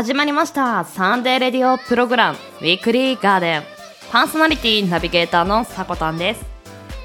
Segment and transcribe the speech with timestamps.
[0.00, 0.82] 始まりました。
[0.84, 2.38] サンデーレディオプログラム。
[2.62, 3.62] ウィークリーガーデン。
[4.10, 6.46] パーソナリティナビゲーターのさこたんです。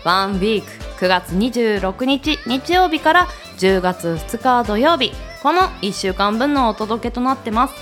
[0.06, 5.12] ワンウィーク9月26日日曜日から10月2日土曜日。
[5.44, 7.74] この1週間分のお届けとなってます。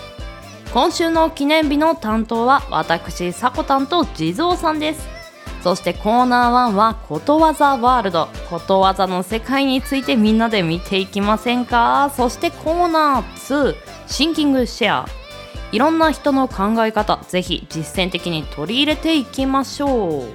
[0.73, 5.07] 今週の記念日の担当は私さこたんと地蔵さんです。
[5.61, 8.29] そしてコーナー1はことわざワールド。
[8.49, 12.11] ことわざの世界についてみんなで見ていきませんか？
[12.17, 15.05] そしてコーナー2シンキングシェア。
[15.71, 20.27] いろんな人の考え方ぜひ実践的に取り入れていきましょう。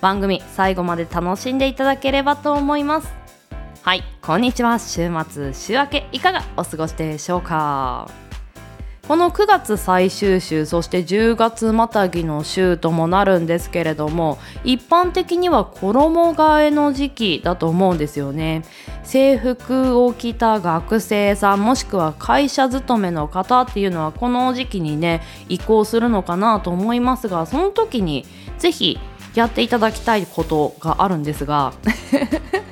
[0.00, 3.08] 番組最後まで楽しんでいただければと思います。
[3.82, 4.78] はいこんにちは。
[4.78, 8.10] 週末週明けいかがお過ごしでしょうか？
[9.08, 18.64] この9月最終週そして10月またぎの週ともなるんですけれども一般的には衣替えの時期だと思うんですよね。
[19.04, 28.26] 制服を着た学生さんもしくは会社勤めの方っていうのはこの時期にね移行するのかなと思いますがその時に
[28.58, 28.98] ぜひ
[29.34, 31.72] やっていただきたいことがあるんですが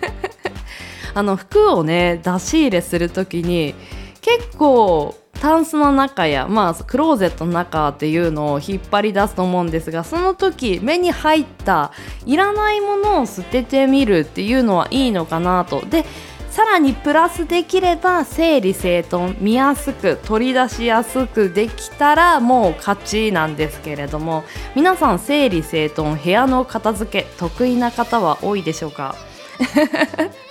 [1.14, 3.74] あの服をね出し入れする時に
[4.20, 11.92] 結構タンスの中や、まあ、クローゼットの中っていうのを引っ張り出すと思うんですがその時目に入った
[12.24, 15.80] いらないものを捨ててみるっていうのはいいのかなと。
[15.86, 16.04] で
[16.50, 24.42] さらにプラスできれば整理整頓見やすく取り出しやすくできたらもう勝ちなんですけれども。
[24.74, 29.14] 皆さん整理整頓部屋の片付け得意な方は多いでしょうか？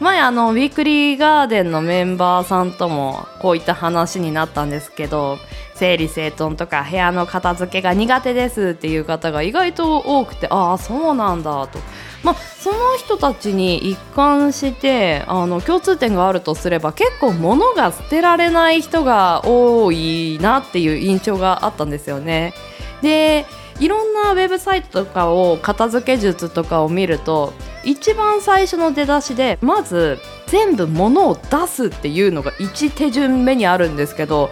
[0.00, 5.38] 前あのウィークリーガーデンのメンバーさんともこういった話になったんですけど
[5.74, 11.78] 整理整頓とか部屋の片付けが苦手ですっていう方が意外と多くてああそうなんだと。
[12.22, 22.54] ま、その人たちに一貫してあの共通点があるとすれば結構物が捨てられない人が多いなっていう印象があったんですよね。
[23.02, 23.44] で
[23.82, 34.50] いろんなウェブサイトとかを片付け術とかを見ると一番最初の出だしでまず全部物を出すっていうのが1手順目にあるんですけど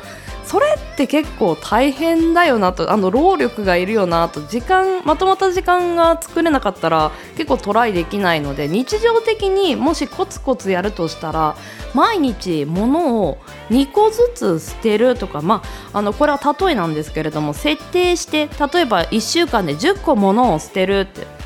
[0.51, 11.57] それって結構大変だよなとあの労力がいるよなと時間まとまった時間が作れなかったら結構トライできないので日常的にもしコツコツやるとしたら
[11.95, 15.63] 毎日物を2個ずつ捨てるとかま
[15.93, 21.40] ああのこれは例えなんですけれども設定して例えば1週間で10個物を捨てるって。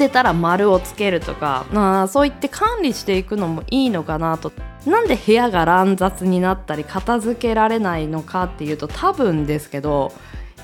[0.00, 4.50] てたら丸をつけるとかあそう言って管理していくのもいいのかなと
[4.86, 10.12] なんで部屋が乱雑になったり片付けられないのかっていうと多分ですけど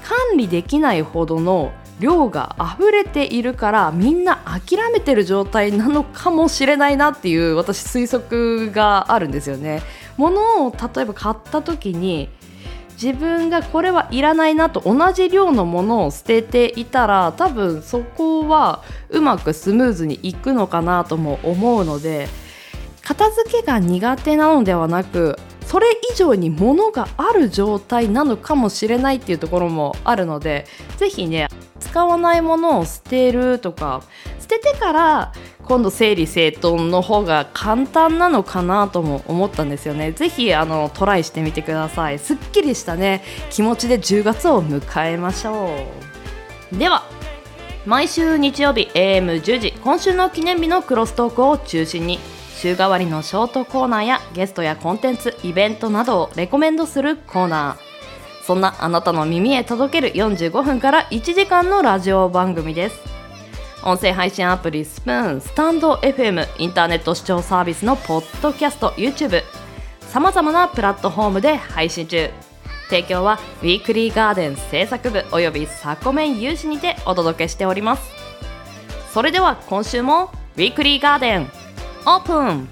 [0.03, 9.83] 管理できないほどの量が溢れているからみんな諦めてる状態なのかもしれないなっていう私推測があるんですよね。
[10.17, 12.29] 物を例えば買った時に
[13.01, 22.29] 自分がこれはいらないなと同じ量のものを捨てていたら多分そこはうまくスムーズにいくのかなとも思うので
[23.03, 30.67] 片付けが苦手なのではなくそれ以上に物がある状態なのかもしれないっていうところもあるので
[30.97, 31.49] 是非ね
[31.81, 34.03] 使わないものを捨てるとか
[34.41, 35.33] 捨ててから
[35.65, 40.13] 今度整理整頓の方が簡単なのかなとも思ったんですよね。
[40.13, 42.21] ぜひあのトライしてみてください。
[42.21, 45.71] すっきりしたね気持ちで10月を迎えましょ
[46.73, 46.79] う。
[46.79, 47.03] では
[47.85, 52.21] 毎週日曜日 AM10 時今週の記念日のクロストークを中心に
[52.57, 63.17] 週替わりのショートコーナーやゲストやコンテンツイベントなどをレコメンドするコーナーそんなあなたの耳へ届ける45分から1時間のラジオ番組です
[63.85, 69.43] 音声配信アプリスプーン、スタンド FM、インターネット視聴サービスのポッドキャスト、YouTube、
[70.01, 72.31] さまざまなプラットフォームで配信中。
[72.89, 78.11] 提供はウィークリーガーデン制作部およびサコメン有志にてお届けしております。
[79.13, 81.66] それでは今週もウィークリーガーデン
[82.09, 82.69] オープン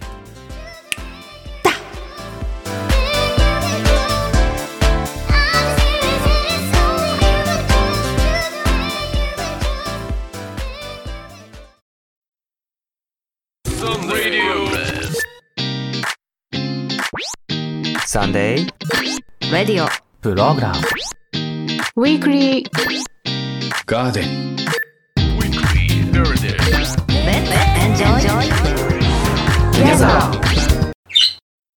[18.07, 20.61] Sunday radio prog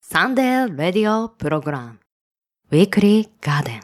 [0.01, 1.99] Sunday radio program
[2.71, 3.81] Weekly Garden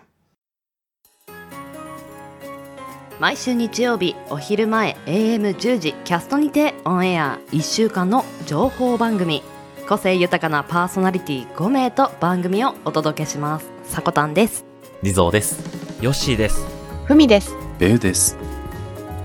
[3.19, 9.43] 毎週日曜日お昼前 AM10 時キャストにてオンエア1週間の情報番組
[9.87, 14.73] 個性豊かなパーソナリティ5名と番組をお届けしますさこたんです
[15.03, 15.59] 地蔵です。
[16.01, 16.65] ヨッシーです。
[17.05, 17.53] ふみです。
[17.77, 18.52] ベウです。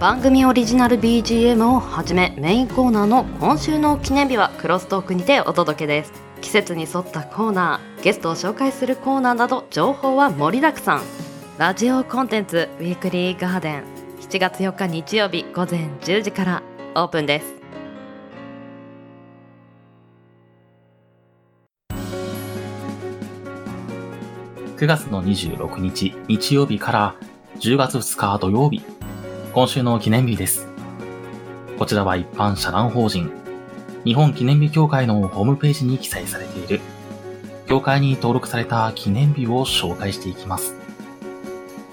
[0.00, 6.12] 番組オリジナル BGM をはじめメインコーナーの今週の記念日はクロストークにてお届けです。
[6.40, 11.02] 季節に沿ったコーナーゲストを紹介するコーナーなど情報は盛りだくさん。
[11.58, 13.82] ラジオコンテンツウィークリーガーデン
[14.20, 16.62] 7月4日日曜日午前10時から
[16.94, 17.54] オープンです。
[24.76, 27.16] 9月の26日日曜日から
[27.58, 28.84] 10月2日土曜日、
[29.52, 30.68] 今週の記念日です。
[31.78, 33.30] こちらは一般社団法人、
[34.04, 36.80] 日本記念日協会のホームページに記載されている、
[37.66, 40.74] 協会に登録された記念日を紹介していきます。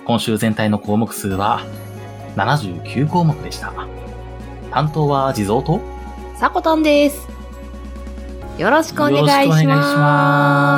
[0.05, 1.65] 今週全体の項目数は
[2.35, 3.73] 79項目でした。
[4.71, 5.79] 担当は地蔵と
[6.37, 7.27] さこたんです
[8.57, 9.75] よろしくお願いしよろしくお願いしま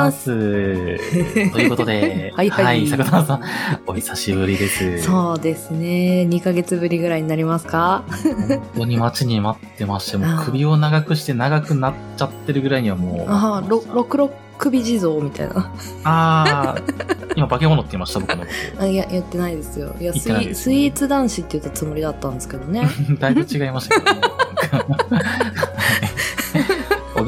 [0.04, 1.52] ますす。
[1.52, 3.40] ということで、 はいはい坂田さん、
[3.86, 5.00] お久しぶりです。
[5.02, 8.02] そうですね2ヶ月ぶりぐらいになりますか？
[8.48, 13.30] 本当に待ちに待ってまして、もああう首を長くして長くなっちゃってるぐらいにはもう。
[13.30, 15.70] ああろ六六首地蔵みたいな
[16.02, 18.48] あー今化け物って言いました、僕のこ
[18.80, 23.14] あいや言ってないですよいやねイスイーツ男子って言ったつもりだったんですけどねと。
[23.22, 24.20] だいぶ違いましたけどね。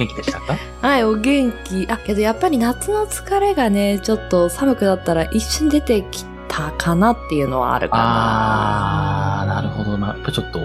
[0.01, 0.57] お元気でしたか？
[0.81, 1.87] はいお元気。
[1.91, 9.97] あけどやっぱり夏の疲れがねちょっと寒くなったら一瞬出てきたかなっていうのはあるかあー、ななるほど。
[9.99, 10.09] な。
[10.09, 10.59] やっぱちょっと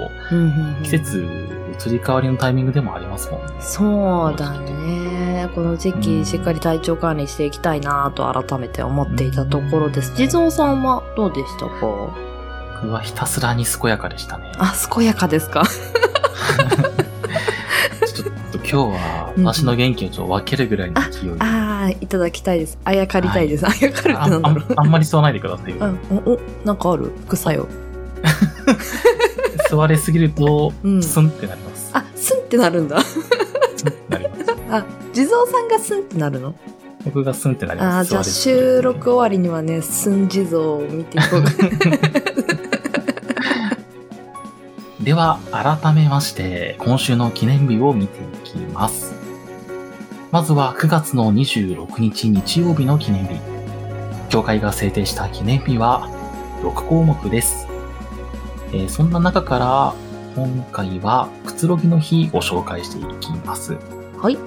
[0.83, 1.25] 季節
[1.87, 3.53] 移り変わりのタイミングでもありますもんね。
[3.59, 5.49] そうだね。
[5.53, 6.01] この時うん。
[6.01, 10.15] 期しっかり体調管理していきたいなと改めて思っていたところです。
[10.15, 11.75] 地蔵さんはどうでしたか？
[12.81, 14.51] 僕はひたすらに健やかでしたね。
[14.57, 15.63] あ健やかですか？
[18.05, 21.35] ちょっと今日は私の元気をちょっと分けるぐらいの勢いで。
[21.39, 22.77] ああいただきたいです。
[22.83, 24.73] あやかりたいです、あやかるってなんだろう。
[24.73, 25.77] ん あんまり吸わないでくださいよ。
[25.81, 27.11] あおおなんかある？
[27.25, 27.67] 副作用。
[29.69, 31.89] 吸われすぎるとうん、スンってなります。
[31.93, 32.97] あスンってなるんだ。
[34.71, 34.83] あ
[35.13, 36.53] 地蔵さんがスンってなるの？
[37.03, 37.97] 僕がスンってなります。
[37.97, 41.43] あーじゃあ収録終わりにはねスン地蔵を見ていこう。
[41.43, 41.51] か
[45.01, 49.13] では、改めまして、今週の記念日を見ていきます。
[50.35, 53.39] まずは9月の26日日曜日の記念日。
[54.27, 56.09] 協会が制定した記念日は
[56.61, 57.69] 6項目です。
[58.73, 59.95] えーそんな中から、
[60.35, 63.77] 今回はくつろぎの日を紹介していきます。
[64.21, 64.37] はい。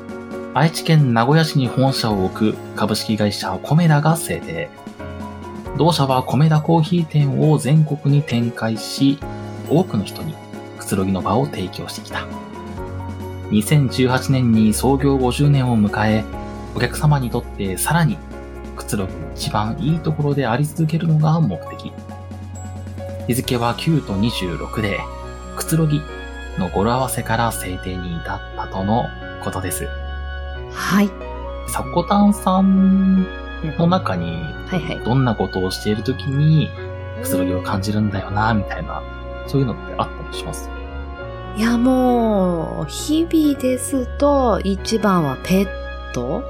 [0.52, 4.68] 愛知県名古屋市に本社を置く株式会社コメダが制定。
[5.78, 9.18] 同社はコメダコーヒー店を全国に展開し、
[9.70, 10.34] 多くの人に
[10.76, 12.26] くつろぎの場を提供してきた。
[13.50, 16.24] 2018年に創業50年を迎え、
[16.74, 18.18] お客様にとってさらに
[18.76, 21.92] くつろぎの一番いいところであり続けるのが目的。
[23.26, 25.00] 日付は9と26で、
[25.56, 26.00] くつろぎ
[26.58, 29.04] の語呂合わせから制定に至ったとの
[29.42, 29.86] ことです。
[30.70, 31.10] はい
[31.68, 33.24] サコタンさん
[33.76, 34.42] の中に
[35.04, 36.70] どんなことをしているときに
[37.22, 39.02] くつろぎを感じるんだよな、みたいな、
[39.46, 40.70] そういうのってあったりします？
[41.56, 45.68] いやもう日々ですと一番はペッ
[46.12, 46.44] ト？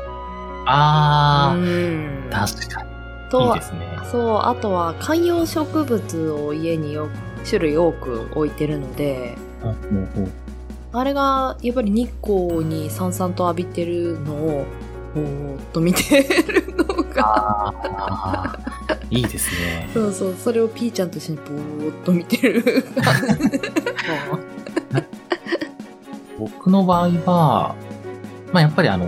[0.67, 2.31] あー、うん。
[2.31, 2.89] 確かに。
[3.31, 3.99] といいですね。
[4.11, 7.09] そうあとは観葉植物を家によ
[7.47, 9.37] 種類多く置いてるので。
[10.93, 14.67] あれがやっぱり日光にさんさんと浴びてるのを
[15.15, 17.75] ぼーっと見てるのが。
[19.11, 19.89] いいですね。
[19.95, 22.63] そうそうそれをピーちゃんと一緒にぼーっと見てる
[26.39, 27.75] 僕の場合は、
[28.53, 29.07] まあやっぱりあの、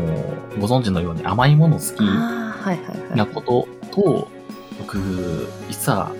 [0.60, 4.28] ご存知のように甘いもの好きああはいはいはないことと、
[4.78, 6.12] 僕、実は、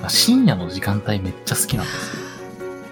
[0.00, 2.22] まあ深夜の時間帯めっちゃ好きなんですよ。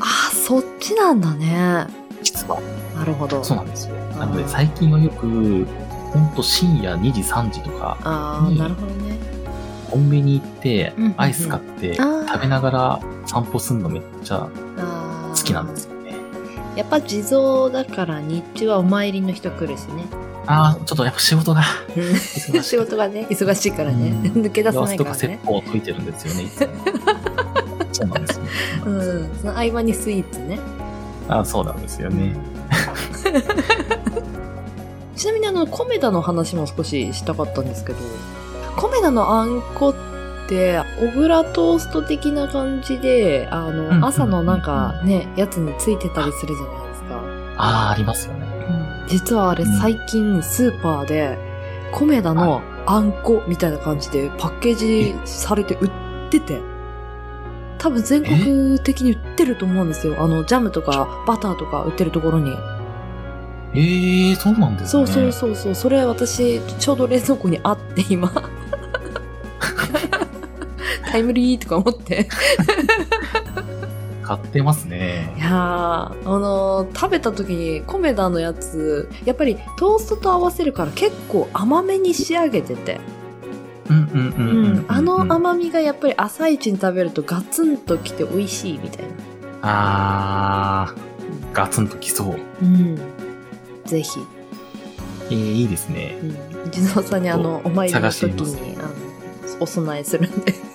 [0.00, 1.86] あそっちなんだね
[2.22, 2.60] 実は。
[2.94, 3.94] なるほどそうなんですよ。
[4.18, 5.66] なので最近はよく、
[6.12, 9.18] ほんと深夜2時3時とか、にああなるほどね
[9.90, 14.48] コンビニ行ってアイス買って、食べながら散歩するのめっちゃ
[15.30, 15.97] 好きなんですよね。
[16.78, 20.04] やっぱ地蔵だから日中はお参りの人来るしね。
[20.47, 21.64] ああ、ちょっとやっぱ仕事が、
[22.62, 23.26] 仕事がね。
[23.28, 24.11] 忙しいからね。
[24.32, 24.42] うん。
[24.44, 25.16] 抜け出さないからね。
[25.16, 26.68] 説法を解いてるんですよね、いつも。
[27.92, 28.44] そうなんですよ。
[28.87, 29.28] うん。
[29.40, 30.61] その合間にスイーツね。
[31.26, 32.37] あそうなんですよね。
[35.16, 37.99] ちなみにあのコメダの話も少ししたかったんですけど
[38.76, 40.17] コメダのあんこって
[40.56, 47.16] 小倉トースト的な感じであの、うん朝のなんかねやつについてたりするじゃないですか、
[47.56, 48.46] ああ、ありますよね。
[49.06, 51.38] 実はあれうん最近スーパーで
[51.92, 55.90] コメダのあんこみたいな感じでパッケージされて売っ
[56.30, 56.60] てて、
[57.78, 60.16] 多分全国的に売ってると思うんですよ。
[60.18, 62.50] あの、ジャムとかバターとか売ってるところに。
[63.74, 64.88] ええー、そうなんですね。
[64.88, 65.74] そうそうそうそう。
[65.74, 68.32] それ私、ちょうど冷蔵庫にあって今。
[71.08, 72.28] タイムリーとか思って。
[74.22, 75.40] 買ってますねい。
[75.40, 83.00] やー、あのー食べた時にコメダのやつ、やっぱりトーストと合わせるから結構甘めに仕上げてて。
[83.88, 84.84] うんうんうんうん、うん。
[84.88, 89.08] あの甘みがやっぱり朝一に食べるとガツンときて美味しいみたいな。
[89.62, 92.36] あー、ガツンときそう。
[92.62, 92.96] うん。
[93.86, 94.20] ぜひ。
[95.30, 96.18] えー、いいですね。
[96.22, 96.70] うん。
[96.70, 98.88] 地蔵さんにあの、お参りの時に、あの、
[99.60, 100.67] お供えするんで。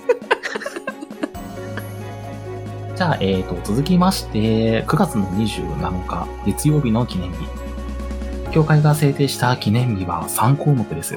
[2.96, 7.48] じゃあ、えーと、続きまして、9月の27日、月曜日の記念日。
[8.52, 11.16] 協会が制定した記念日は3項目です。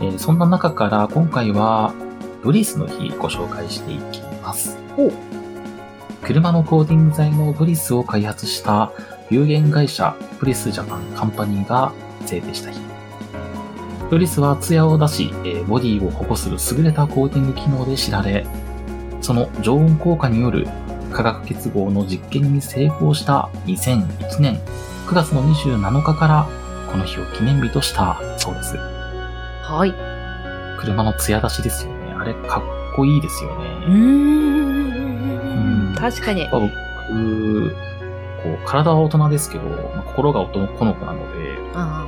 [0.00, 1.92] えーそんな中から今回は、
[2.44, 4.78] ブリスの日ご紹介していきます。
[6.22, 8.92] 車のコーティング剤のブリスを開発した
[9.28, 11.92] 有限会社ブリスジャパンカンパニーが
[12.26, 12.78] 制定した日。
[14.08, 18.46] ブリスはツヤを出し、えーボディを保護する優れたコーティング機能で知られ、
[19.20, 20.66] その常温効果による
[21.12, 24.60] 化学結合の実験に成功した2001年
[25.06, 26.46] 9月の27日から
[26.90, 28.76] この日を記念日としたそうです。
[28.76, 29.94] はい。
[30.80, 32.12] 車の艶出しですよね。
[32.14, 32.62] あれかっ
[32.96, 33.64] こいいですようね。
[33.86, 33.92] ー
[35.92, 35.94] ん。
[35.96, 36.48] 確かに。
[36.50, 36.68] 僕、
[38.42, 42.06] こう、体は大人ですけど、まあ心が男の子なので、あ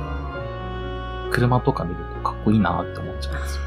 [1.31, 3.63] 車とか見るとかっこいいなって思っちゃうんですよ。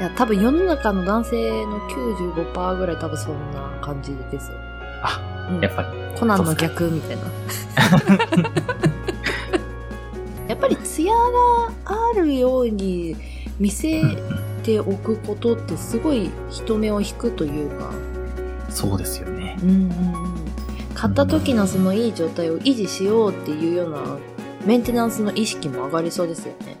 [0.00, 0.02] あ。
[0.02, 4.56] いや、多分世の中の男性の95%ぐらい多分そんな感じですよ。
[5.02, 5.88] あ、うんやっぱり。
[6.18, 7.22] コナンの逆みたいな。
[10.48, 13.16] やっぱり艶があるように
[13.58, 14.02] 見せ
[14.62, 17.92] ておくことってすごい人目を引くというか、
[18.68, 19.58] そうですよね。
[19.62, 19.90] うんうんうん、
[20.94, 23.98] 買った時のそのいい状態を維持しようっていうような
[24.66, 26.76] メンテナンスの意識も上がりそうですよね。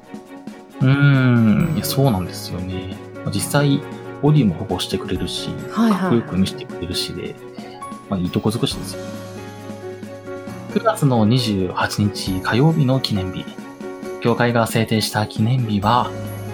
[0.80, 1.76] うーん。
[1.76, 3.09] いや、そうなんですよね。
[3.24, 3.80] まあ実際、
[4.22, 7.34] ボディも保護してくれるし、はいはいかっこよく見せてくれるしで、
[8.08, 9.10] まあ、いいとこ尽くしですよね。
[10.74, 13.44] 9月の28日火曜日の記念日。
[14.20, 16.10] 協会が制定した記念日は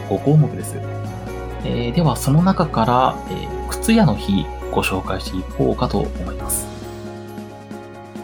[0.08, 0.76] 5項目です。
[1.64, 6.66] えーでは、その中から、えー靴屋の日ご紹介していこうかと思います。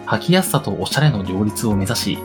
[0.06, 2.18] 履きやすさとおしゃれの両立を目指し、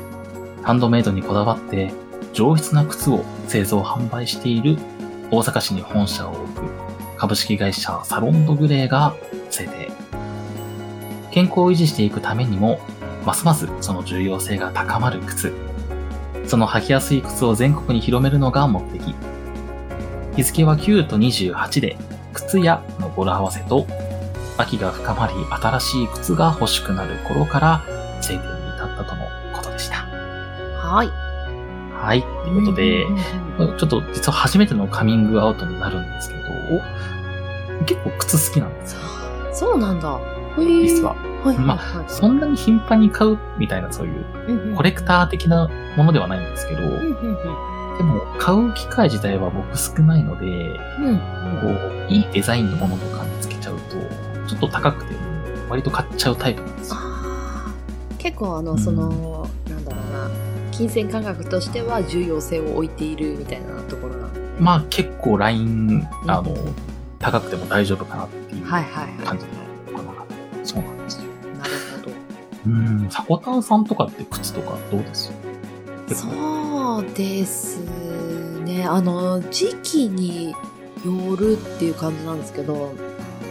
[0.63, 1.91] ハンドメイドにこだわって
[2.33, 4.77] 上質な靴を製造販売している
[5.29, 6.61] 大阪市に本社を置く
[7.17, 9.13] 株式会社サロンドグレーが
[9.49, 9.89] 制定。
[11.31, 12.79] 健康を維持していくためにも、
[13.25, 15.53] ますますその重要性が高まる靴。
[16.45, 19.15] その履きやすい靴を全国に広めるのが目的。
[20.35, 21.97] 日付は9と28で、
[22.33, 23.85] 靴屋の語呂合わせと、
[24.57, 27.83] 秋が深まり新しい靴が欲しくなる頃から
[28.21, 28.43] 制定に
[28.75, 29.97] 至ったとのことでした。
[29.97, 31.26] はい。
[31.97, 32.21] はい。
[32.21, 33.17] ということで、うんうん
[33.71, 36.43] うんちょっと実は初めてのカミングアウトになるんですけど、
[37.85, 39.01] 結構靴好きなんですよ。
[39.51, 40.19] そうなんだ。
[40.57, 41.15] 実は。
[41.43, 42.05] はいはいまはい。
[42.07, 50.45] そんなに頻繁に買うみたいなそういうコレクター的なものではないんですけど、うんうんうんでも買う機会自体は僕少ないので、
[50.99, 53.95] うんこう、いいデザインのものとか見つけちゃうと、
[54.47, 55.19] ちょっと高くても
[55.67, 56.97] 割と買っちゃうタイプなんですよ。
[58.19, 59.46] 結構あの、うんその
[60.77, 64.27] 金銭感覚としては重要性を置いているみたいなところな。
[64.59, 66.75] まあ結構ライン、あのうん、
[67.17, 69.25] 高くても大丈夫かなっていうはいはいはい。
[69.25, 69.45] 感じ
[69.91, 70.25] のかな。
[70.63, 71.23] そうなんですよ。
[71.57, 71.71] なる
[72.03, 72.15] ほど。
[72.67, 75.31] うん、サコタンさんとかって靴とかどうです？
[76.13, 77.79] そうです
[78.63, 78.85] ね。
[78.85, 82.93] あの時期によるっていう感じなんですけど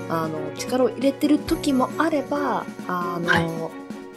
[0.08, 3.70] あの力を入れてる時もあればあの、は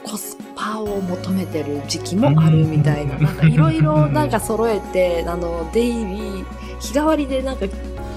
[0.04, 6.46] コスパを求めてる時期もあるみたいななんかいろいろ なんか揃えてあのデイリー
[6.82, 7.66] 日替わりでなんか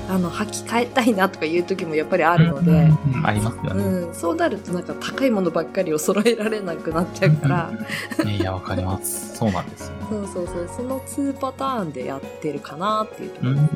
[0.08, 2.70] あの履き替えたいなとかいう時もやっぱりあるので。
[2.70, 3.84] うんうんありますよね。
[3.84, 7.70] うん、そうなるとなんか高いものばっかりを揃えられなくなっちゃうから、
[8.18, 9.36] うんいや、わかります。
[9.38, 9.92] そうなんですよ。
[10.10, 13.52] そうそうそう、その2パターンでやってるかなっていうところ。
[13.52, 13.68] うん。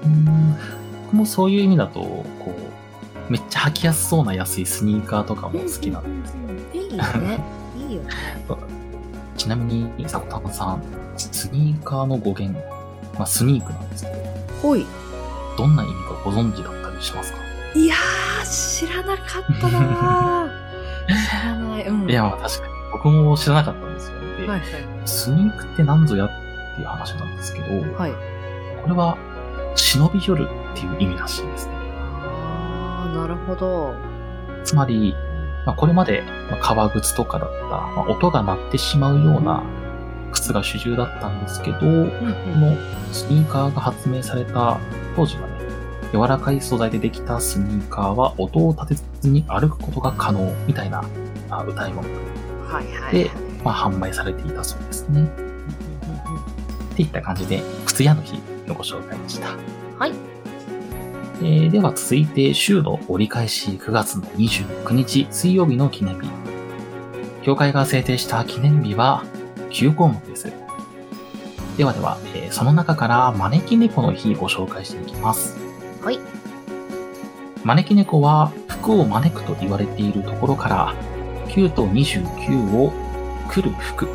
[1.04, 2.26] 僕もそういう意味だと、こ
[3.28, 6.82] う、めっちゃ履きやすそうな安いスニーカーとかも好きなんですよ。
[6.82, 7.65] いいよね。
[7.96, 8.10] よね。
[9.36, 10.82] ちなみに、サコタンさん、
[11.16, 12.58] スニーカーの語源、
[13.14, 14.16] まあ、スニークなんですけど、
[14.62, 14.86] ほい。
[15.56, 17.38] どんな意味かご存知だったりしますか、
[17.74, 21.86] いやー、知らなかったなー知らない。
[21.86, 22.10] うん。
[22.10, 22.72] いや、まあ確かに。
[22.92, 24.20] 僕も知らなかったんですよ。
[24.38, 24.62] で、はい
[25.04, 26.28] スニークって何ぞやっ
[26.76, 27.82] ていう話なんですけど、はい。
[27.94, 28.12] はい。
[28.82, 29.16] これは
[29.76, 31.74] 忍び寄るっていう意味らしいですね。
[31.74, 33.94] あーなるほど。
[34.64, 35.14] つまり、
[35.66, 39.62] まあ、これまでまあ革靴とかだった、まあ、音が鳴ってしまうような
[40.32, 42.76] 靴が主流だったんですけど、この
[43.12, 44.78] スニーカーが発明された
[45.16, 45.54] 当時はね、
[46.12, 51.02] 柔らかい素材でできたスニーカーは音を立てずに歩くことが可能みたいな
[51.48, 52.08] まあ歌い物
[52.66, 53.14] はいはい。
[53.14, 53.30] で、
[53.64, 55.24] まあ、販売されていたそうですね。
[56.92, 59.48] っていった感じで、靴屋の日のご紹介でした。
[59.98, 60.35] はい。
[61.42, 66.28] えーでは続いて、週の折り返し9月の29日水曜日の記念日。
[67.42, 69.22] 協会が制定した記念日は
[69.70, 70.52] 9項目です。
[71.76, 75.56] ではでは、えーその中から招き猫の日ご紹介していきます。
[76.02, 76.18] はい。
[77.64, 80.94] 招き猫は福を招くと言われているところから、
[81.48, 82.92] 9と29を
[83.50, 84.06] 来る福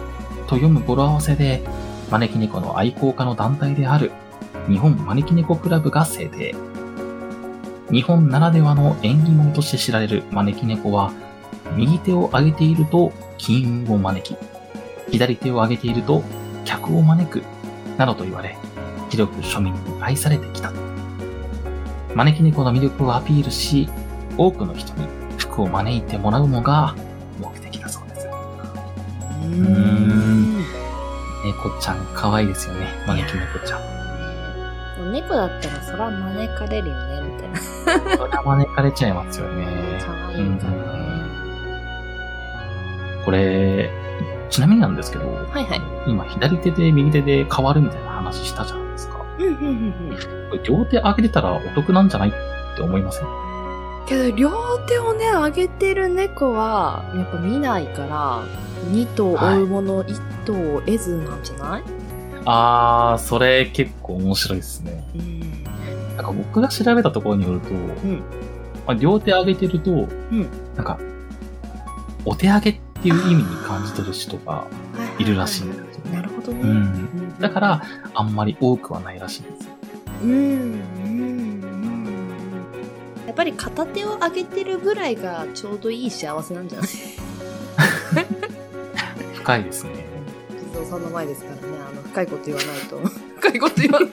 [0.47, 1.61] と読む語呂合わせで、
[2.09, 4.11] 招き猫の愛好家の団体である
[4.67, 6.55] 日本招き猫クラブが制定。
[7.91, 11.11] 日本ならではの縁起物として知られる招き猫は、
[11.75, 14.37] 右手を上げていると金運を招き、
[15.11, 16.23] 左手を上げていると
[16.63, 17.43] 客を招く、
[17.97, 18.57] などと言われ、
[19.09, 20.71] 広く庶民に愛されてきた。
[22.15, 23.89] 招き猫の魅力をアピールし、
[24.37, 25.07] 多くの人に
[25.37, 26.95] 服を招いてもらうのが
[27.39, 28.27] 目的だそうです。
[28.27, 30.63] うーん
[31.43, 32.87] 猫ちゃん可愛いですよね。
[33.05, 34.00] 招き猫ちゃん。
[35.11, 37.57] 猫だったらそら招かれるよね、みたいな。
[38.17, 39.65] それは招かれちゃいますよね。
[40.05, 40.77] 可愛いんだよね。
[43.25, 43.89] これ、
[44.49, 45.81] ちなみになんですけど、はいはい。
[46.07, 49.23] 今左手で右手で変わるみたいな話したじゃないですか。
[49.37, 49.67] うんうんうんう
[50.13, 50.49] ん。
[50.49, 52.31] これ両手上げてたらお得なんじゃないっ
[52.75, 53.27] て思いません？
[54.07, 54.51] けど、両
[54.87, 58.43] 手をね、上げてる猫は、やっぱ見ないから、
[58.89, 61.83] 二頭追うもの一頭を得ずなんじゃない？
[62.45, 65.03] あー、それ結構面白いですね。
[65.15, 65.63] うん。
[66.17, 67.87] なんか僕が調べたところによると、ん
[68.85, 70.07] まあ、両手上げてると、ん
[70.75, 70.99] なんか、
[72.25, 74.65] お手上げっていう意味に感じ取る人が
[75.19, 76.11] いるらしいんですよね。
[76.17, 76.61] なるほどね。
[76.61, 76.69] うん。
[76.69, 77.07] うん
[77.39, 77.81] だから、
[78.13, 79.67] あんまり多くはないらしいです。
[80.23, 81.61] うん、うん、うん。
[83.25, 86.89] やっぱり片手を上げてるぐらいがちょうどいい幸せなんじゃない？
[89.33, 90.05] 深いですね。
[90.83, 92.97] 地蔵さんの前ですからね、あの、深いこと言わないと。
[93.39, 94.09] 深いこと言わない。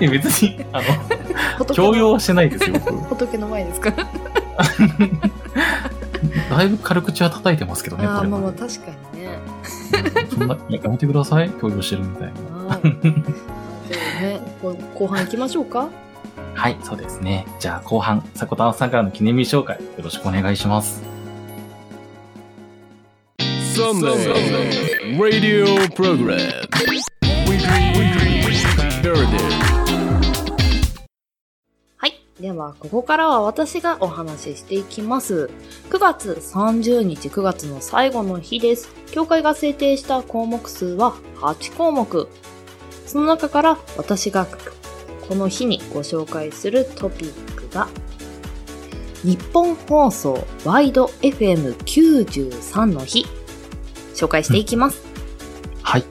[0.00, 0.84] いや別に、あの、
[1.58, 2.92] 仏強要のはしてないですよ、僕。
[3.16, 3.90] 仏の前ですか？
[3.90, 4.06] ら。
[6.56, 8.38] だいぶ軽口は叩いてますけどね、ああ、これは。
[8.38, 9.38] まあまあ確かにね。
[10.30, 12.32] そんな、いややめてください、強要してるみたい
[12.68, 12.74] な。
[12.74, 12.80] はい。
[12.82, 12.92] そう
[14.20, 15.88] ね、こう後半行きましょうか？
[16.54, 17.46] はい、そうですね。
[17.60, 21.02] じゃあ後半、迫田さんからの記念日紹介、よろしくお願いします。
[23.78, 25.64] Sunday Radio
[25.94, 26.36] Program.
[31.96, 32.20] はい。
[32.40, 35.48] では、ここからは私がお話ししていきます。
[35.90, 38.92] 9月30日、9月の最後の日です。
[39.12, 42.28] 協会が制定した項目数は8項目。
[43.06, 44.48] その中から私が
[45.28, 47.86] この日にご紹介するトピックが、
[49.22, 53.24] 日本放送ワイド FM93 の日、
[54.18, 55.02] 紹介していきます。
[55.82, 56.04] はい。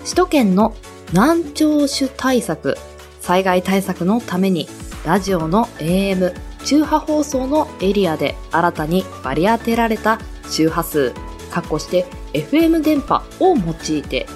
[0.00, 0.74] 首都圏の
[1.12, 2.76] 難聴種対策、
[3.20, 4.66] 災害対策のために、
[5.06, 10.18] ラジオの AM、中波放送のエリアで新たに割り当てられた
[10.50, 11.12] 周波数、
[11.50, 14.26] 括弧して FM 電波を用いて、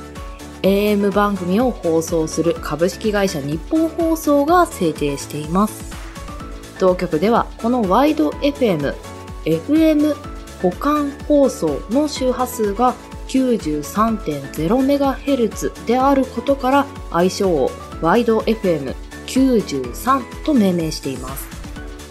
[0.63, 5.93] AM 番組を放送する株式会社日本放送が制定しています。
[6.79, 8.95] 同局では、このワイド FM、
[9.45, 12.95] FM 保管放送の周波数が
[13.29, 21.47] 93.0MHz であることから愛称をワイド FM93 と命名しています。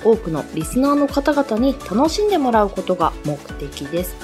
[0.03, 4.15] 多くのリスナーの方々に楽しんでもらうことが目的です。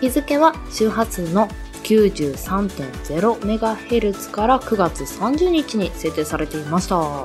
[0.00, 1.48] 日付は周波数の
[1.82, 6.94] 93.0MHz から9月30日に制定されていました。
[6.96, 7.24] う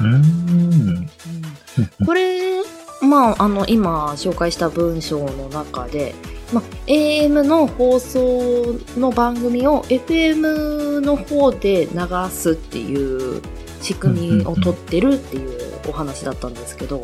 [0.00, 1.06] ーん。
[2.06, 2.62] これ、
[3.00, 6.14] まあ、あの、今紹介した文章の中で、
[6.52, 13.42] まあ、AM の放送の番組を FM の方で流すっていう
[13.82, 17.02] 仕組みを取ってるっていうお話だったんですけど、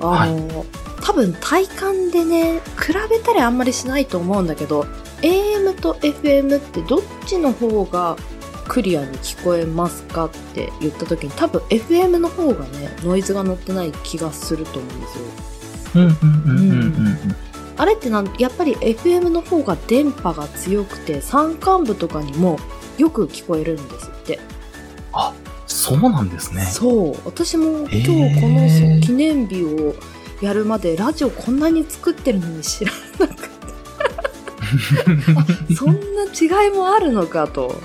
[0.00, 0.64] あの、
[1.02, 4.86] 多分体感でね、比べたりあんまりしないと思うんだけど、
[5.22, 8.16] AM と FM ってどっちの方が
[8.68, 15.24] クリアに聞こえますかって言った時に多分 FM の方がね、ノイズが乗ってない気がすると思うんですよ。
[17.76, 22.58] あれってなんやっぱり FM の方が電波が強くて山間部とかにも
[22.98, 24.38] よく聞こえるんですって。
[25.66, 26.62] そうなんですね。
[26.62, 29.94] そう私も今へ日ーこの記念日を
[30.40, 33.54] やるまでラジオこんなに作ってるのに知らなかった
[35.74, 36.24] そんな
[36.64, 37.80] 違いもあるのかと、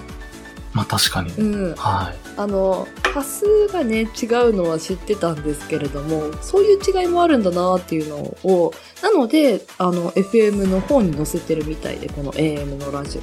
[0.74, 1.32] まあ確かに。
[1.34, 2.30] うん、はい。
[2.38, 13.22] あの端数がね違うのは知ってたんですけれどもそういう違いもあるんだなっていうのをなのであの FM の方に載せてるみたいでこの AM のラジオ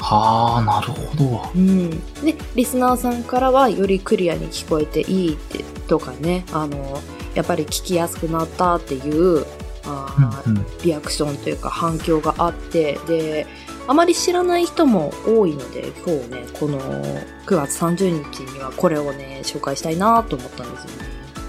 [0.00, 1.50] はあ、なるほど。
[1.54, 1.90] うん、
[2.24, 7.00] でリスナーさんからはよりクリアに聞こえていいってとかねあの
[7.34, 9.44] やっぱり聞きやすくなったっていう
[9.84, 10.66] あー、うんうん。
[10.84, 13.46] リアクションというか反響があってで
[13.88, 21.08] あまり知らない人も多いので今日ねこの9月30日にはこれをね紹介したいなと思ったんですよね。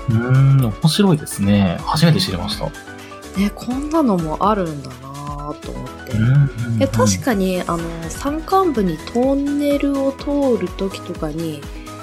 [0.09, 1.77] うーん、面白いですね。
[1.81, 2.65] 初めて知りました。
[3.37, 6.13] ねこんなのもあるんだなと思って。
[6.13, 6.25] うん
[6.81, 11.61] うん確かにあの山間部にトンネルを通る時とかに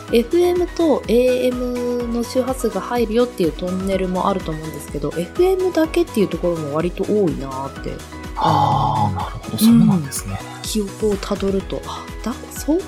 [0.08, 7.90] FM と AM の周波数が入るよっていうトンネルもあると思うんですけど FM だけっていうところも割と多いなって
[8.36, 9.58] ああ、なるほど。
[9.58, 10.38] そうなんですね。
[10.62, 12.80] 記憶をたどるとあだそうい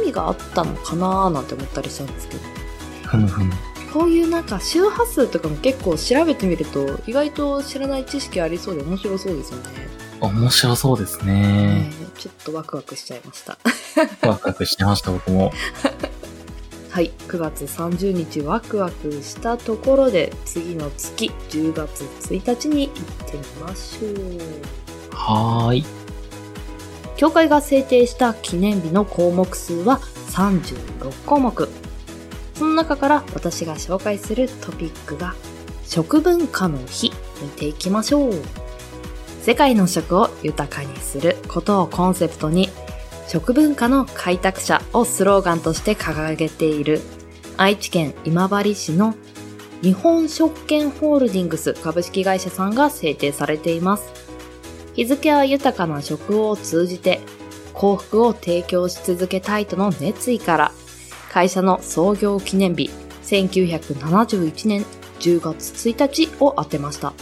[0.00, 2.40] う意味があったのかななんて思ったりしたんですけど
[3.06, 3.52] ふむふむ。
[3.92, 9.64] こういうなんか周波数とかも結構調べてみると意外と知らない知識ありそうで面白そうですよね。
[10.20, 11.90] 面白そうですねね。
[12.16, 13.58] ちょっとワクワクしちゃいました。
[14.28, 15.52] ワクワクしてました、僕も。
[16.90, 24.89] はい、9月30日ワクワクしたところで次の月10月1日に行ってみましょう。
[25.20, 25.84] はーい。
[27.16, 29.98] 協会が制定した記念日の項目数は
[30.30, 31.68] 36項目。
[32.54, 35.34] その中から私が紹介するトピックが
[35.84, 38.32] 食文化の日見ていきましょう。
[39.42, 42.70] 世界の食を豊かにすることをコンセプトに
[43.28, 47.00] 食文化の開拓者をスローガンとして掲げている
[47.58, 49.14] 愛知県今治市の
[49.82, 54.19] 日本食券ホールディングス株式会社さんが制定されています。
[54.94, 57.20] 日付は豊かな食を通じて
[57.72, 60.72] 幸福を提供し続けたいとの熱意から
[61.30, 62.90] 会社の創業記念日
[63.22, 64.84] 1971年
[65.20, 67.12] 10月1日を当てました。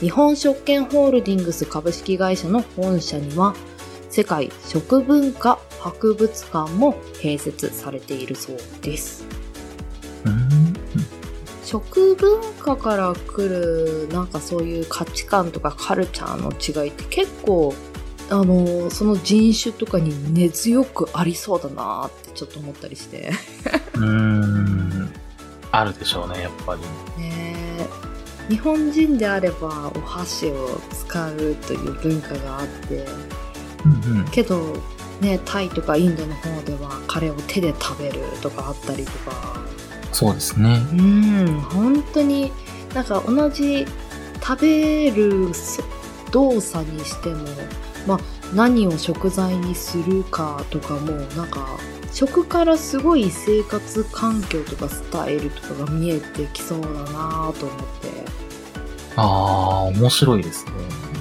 [0.00, 3.54] 日本食券ホールディングス株式会社の本社には
[4.08, 9.39] 世界食文化博物館も併設されているそうです。
[11.70, 16.50] 食文化から来るなんかそういう価値観とかカルチャーの
[16.84, 17.72] 違いって結構
[18.28, 23.30] あのその人種とかに根強くありそうだなってちょっと思ったりして
[23.94, 25.12] うーん。
[25.70, 26.80] あるでしょうね、やっぱり。
[27.22, 27.86] ねえ
[28.48, 33.06] 日本人であればお箸を使うという文化があって
[33.84, 34.24] うんうん。
[34.32, 34.76] けど
[35.20, 39.59] ねタイとかインドの方ではカレーを手で食べるとかあったりとか
[40.12, 40.82] そうですね。
[40.92, 42.52] うん本当に
[42.94, 43.86] なんか同じ
[44.42, 45.82] 食べるそ
[46.32, 47.44] 動作にしても、
[48.06, 48.18] まあ、
[48.54, 51.66] 何を食材にするかとかもなんか
[52.12, 58.30] 食からすごい生活環境とかスタイルとかが見えてきそうだなと思って、
[59.16, 60.72] ああ、面白いですね。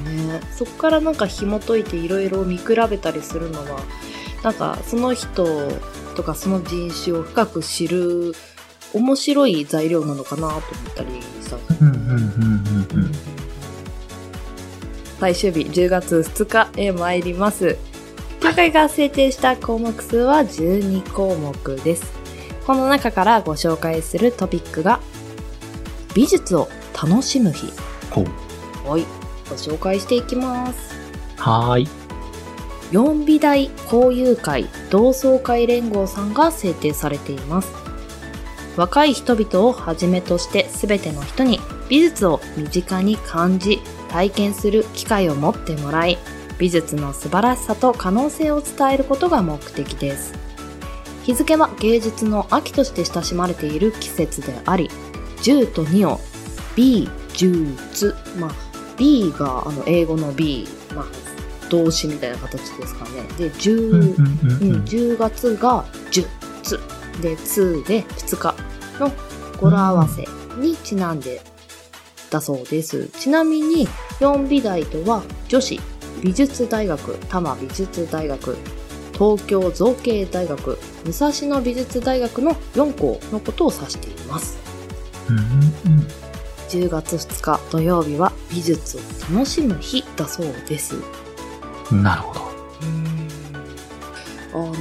[0.10, 3.80] ね、そこからなんか紐解いていろいろ見比べたりするのは
[4.44, 5.46] なんかその人
[6.16, 8.34] とかその人種を深く知る
[8.94, 10.62] 面白い材料なのかなと思っ
[10.96, 13.12] たりしたんですうんうんうんうんうん。
[15.20, 17.78] 最終日10月2日へ参ります
[18.42, 22.14] 協会が制定した項目数は12項目です
[22.66, 25.00] この中からご紹介するトピックが
[26.16, 27.72] 美術を楽しむ日。
[28.86, 29.06] はい
[29.50, 30.96] ご紹介していきます
[31.38, 31.88] はーい。
[32.92, 37.72] 四美大交友会同窓会連合さんが制定されています
[38.80, 46.18] 若い人々をはじめとして全ての人に美術を身近に感じ体験する機会を持ってもらい
[46.58, 50.34] 美術の素晴らしさと可能性を伝えることが目的です。
[51.26, 54.90] 日付は芸術の秋として親しまれている季節であり
[55.42, 56.22] 10と2を
[56.78, 58.52] B 術まあ
[58.98, 60.66] B があの英語の B、
[60.96, 63.24] まあ、動詞みたいな形ですかね。
[63.38, 64.10] で10、うんうん
[64.62, 66.28] うんうん、10月が10
[66.64, 66.80] つ
[67.22, 68.56] で2で2日。
[68.58, 68.59] の
[69.60, 71.42] 語呂合わせにちなんで
[72.30, 73.08] だそうです。
[73.20, 73.88] ちなみに
[74.20, 75.80] 4美大とは女子
[76.22, 78.58] 美術大学多摩美術大学
[79.14, 84.58] 東京造形大学武蔵野美術大学の4校のことを指しています。
[85.30, 86.08] うんうん
[86.70, 89.00] 10月2日土曜日は美術を
[89.34, 90.96] 楽しむ日だそうです。
[91.92, 92.42] うんなるほど。
[94.52, 94.74] あの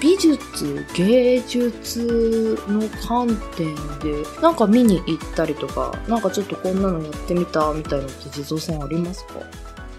[0.00, 9.34] 美術芸術の観点でなんか見に行ったりとかなんかちょっとこんなのやってみたみたいなのって地蔵さんありますか？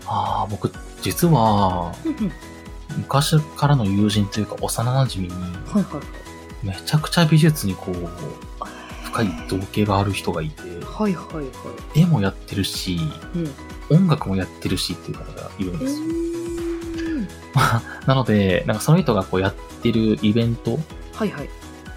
[0.07, 0.69] ああ、僕、
[1.01, 1.95] 実は、
[2.97, 5.33] 昔からの友人というか幼馴染に、
[5.67, 6.01] はいは
[6.63, 6.65] い。
[6.65, 8.09] めちゃくちゃ美術にこう、
[9.05, 11.43] 深い造形がある人がいて、はいはいは
[11.95, 12.01] い。
[12.01, 12.99] 絵もやってるし、
[13.89, 13.97] うん。
[13.97, 16.01] 音楽もやってるしっていう方がいるんうですよ。
[18.05, 20.79] なので、なんかその人がこうやってるイベント
[21.13, 21.49] はいはい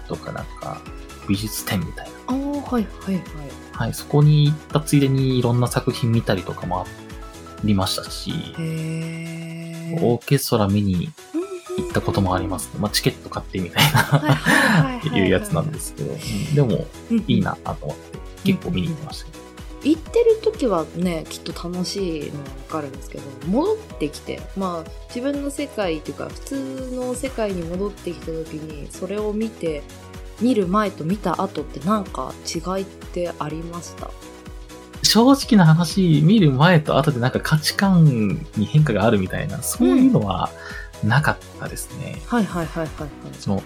[0.07, 0.81] とかなんか
[1.27, 2.11] 美術展みたいな。
[2.27, 3.23] ああはいはいはい
[3.71, 6.85] はい、そこに行ったついでにいろんな作品見たりとかもあ
[7.63, 11.11] りましたし、へえオーケストラ見に
[11.77, 12.79] 行ったこともあります、ね。
[12.79, 16.87] まあチケット買ってみたいなって いうやつなんですけど、うんでも
[17.27, 19.44] いいなと思って結構見に行ってましたね。
[19.85, 29.83] 行ってる時はねきっと楽しいのは分かるんですけど戻ってきてまあ自分の世界っていうか普通の世界に戻ってきた時にそれを見て
[30.41, 34.09] 見る前と見た後ってなんか違いってありました？
[35.03, 40.49] 正直な話、見る前と後でなんか価値観に変化があるみたいな、そういうのは
[41.03, 42.21] なかったですね。
[42.25, 43.63] はいはいはいはいその、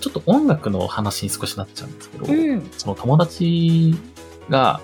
[0.00, 2.70] ちょっと音楽の話に少しなっちゃうんですけど、はいうん。
[2.76, 3.96] その友達
[4.50, 4.80] が、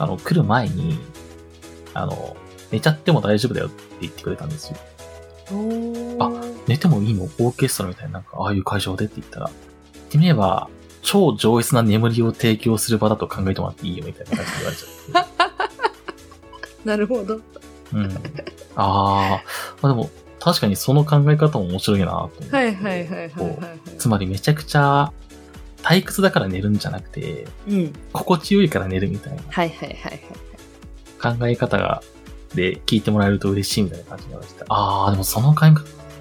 [0.00, 0.98] あの、来る前に、
[1.94, 2.36] あの、
[2.70, 4.78] 寝ちゃっても大丈夫だよって言ってくれたんですよ。
[6.20, 6.30] あ
[6.68, 7.24] 寝てもいいの？
[7.24, 9.50] オーケストラみたいな、なんか、ああいう会場でって言ったら、
[9.92, 10.68] 言ってみれば、
[11.02, 15.30] 超上質な眠りを提供する場だと考えてもらっていいよみたいな感じで言われちゃって。
[16.88, 17.40] なるほど
[17.92, 18.04] うん。
[18.06, 18.08] あ
[18.76, 19.42] あ、
[19.82, 20.08] まあでも、
[20.38, 22.56] 確かにその考え方も面白いなと思って。
[22.56, 23.30] はいはいはいはいはい
[23.98, 25.12] つまりめちゃくちゃ
[25.82, 27.92] 退屈だから寝るんじゃなくて、うん。
[28.12, 29.42] 心地よいから寝るみたいな。
[29.48, 31.38] はいはいはいはい。
[31.38, 32.02] 考え方が、
[32.54, 35.70] で聞いてもらえると嬉しいみたいな感じになって、ああ、でもその考え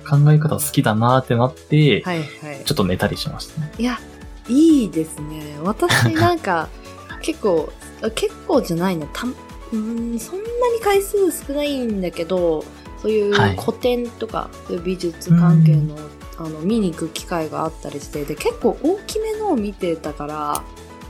[0.09, 2.27] 考え方好きだなってなって、はいはい。
[2.65, 3.71] ちょっと寝たりしましたね。
[3.77, 3.99] いや
[4.47, 5.57] いいですね。
[5.63, 6.67] 私なんか
[7.21, 12.63] 結構あ結構じゃないなたうーんそんなに回数少ないんだけど
[13.01, 13.57] そういうはい。
[13.57, 15.95] 古典とか、そういう美術関係の,、
[16.37, 20.63] あの見に行く機会があったりしてで結構大きめのを見てたから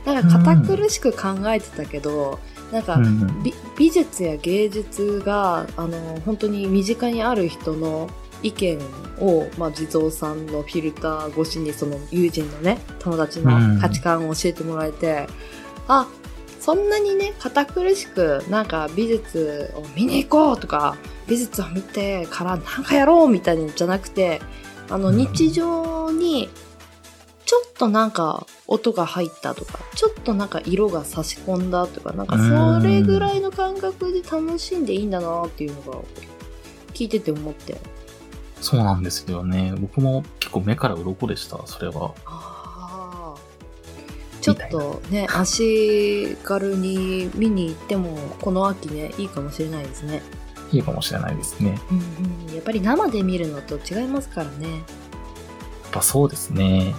[0.04, 2.38] なんか堅苦しく考えてたけど、
[2.72, 8.10] なんか、うん美美術や芸術があの本当に身近にある人の
[8.42, 8.78] 意見
[9.18, 15.26] を、まあ、地蔵さんのフィルター越しにその友人のね友達の価値観を教えてもらえて、
[15.88, 16.06] あ
[16.60, 24.40] そんなにね堅苦しくなんか美術を見に行こうとか美術を見てからなんかやろうみたいなんじゃなくて
[24.90, 25.16] あのうん。
[25.16, 26.50] 日常に
[27.50, 35.98] ちょっとなんか音が入ったとかちょっとなんか色が差し込んだとかなんかそれぐらいの感覚で楽しんでいいんだなっていうのが
[36.94, 37.76] 聞いてて思って
[38.60, 39.74] そうなんですよね。
[39.80, 42.14] 僕も結構目から鱗でした、それは。
[44.40, 50.22] ちょっとね足軽に見に行ってもこの秋ねいいかもしれないですね、
[50.70, 51.70] いいかもしれないですね。
[51.70, 54.84] やっうんうん、やっぱり生で見るのと違いますからね
[55.90, 56.94] ぱそうですね。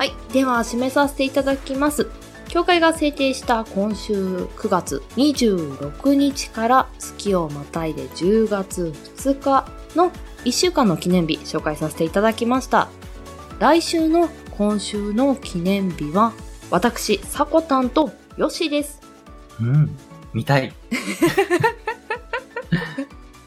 [0.00, 0.14] はい。
[0.32, 2.08] では、締めさせていただきます。
[2.48, 10.10] 協会が制定した今週9月26日から月をまたいで10月2日の
[10.46, 12.88] 1週間の記念日紹介させていただきました。
[13.58, 16.32] 来週の今週の記念日は
[16.70, 19.02] 私、さこたんとよしです。
[19.60, 19.98] うん。
[20.32, 20.72] 見たい。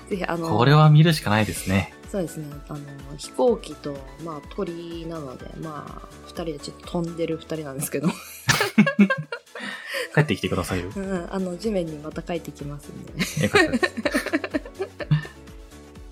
[0.08, 1.96] ぜひ、あの、これは見るしかないですね。
[2.14, 2.46] そうですね。
[2.70, 2.80] あの、
[3.18, 8.10] 飛行機と、まあ、鳥なので、まあ、二人でちょっと飛んでる二人なんですけど。
[10.14, 10.92] 帰ってきてくださいよ。
[10.96, 13.14] うん、あの、地面にまた帰ってきますんで。
[13.46, 13.92] よかったです。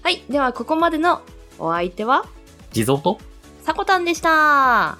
[0.01, 0.23] はい。
[0.27, 1.21] では、ここまでの
[1.59, 2.25] お相手は、
[2.71, 3.19] 地蔵と？
[3.63, 4.97] さこたんでした。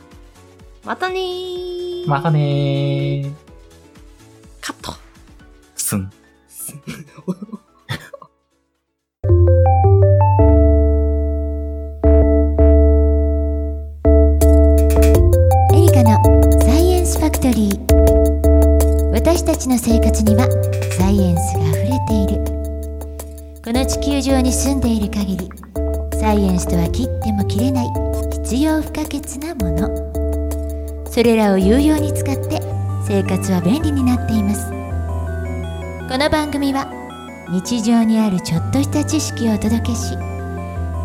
[0.86, 2.08] またねー。
[2.08, 3.34] またね
[24.22, 25.50] 球上に住んでいる限り
[26.20, 27.88] サイエンスとは切っても切れない
[28.44, 31.08] 必要不可欠なもの。
[31.10, 32.62] それらを有用に使って
[33.08, 34.70] 生活は便利になっています。
[36.08, 36.86] この番組は
[37.50, 40.16] 日常にあるちょっとした知識をお届けし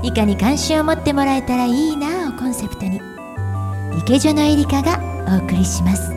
[0.03, 3.01] 理科に関心を持ってもらえたらいいなをコンセプトに
[3.99, 6.13] 池女のエリカがお送りします。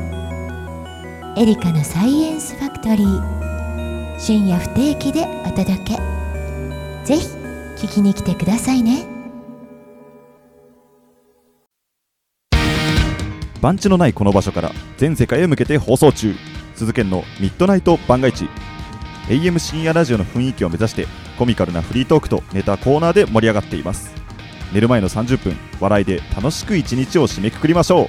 [1.37, 4.19] エリカのサイエンスファクトリー。
[4.19, 6.08] 深夜不定期でお届け。
[7.09, 7.27] ぜひ
[7.75, 9.03] 聞きに来てくださいね。
[13.61, 16.35] 番地のないこの場所から全世界へ向けて放送中。
[16.75, 18.47] 鈴研のミッドナイト番外地
[19.27, 21.07] AM 深夜ラジオの雰囲気を目指して
[21.39, 24.13] コミカルなフリートークとネタコーナーで盛り上がっています。
[24.71, 28.07] 寝る前の30分笑いで楽しく一日を締めくくりましょう。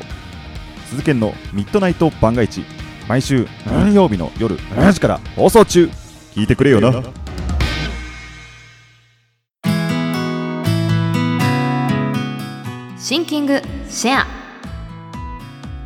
[0.90, 2.66] 鈴研のミッドナイト番外地
[3.08, 5.88] 毎週何曜日の夜7時から放送中。
[6.34, 7.02] 聞いてくれよな。
[13.11, 14.27] シンキングシェア。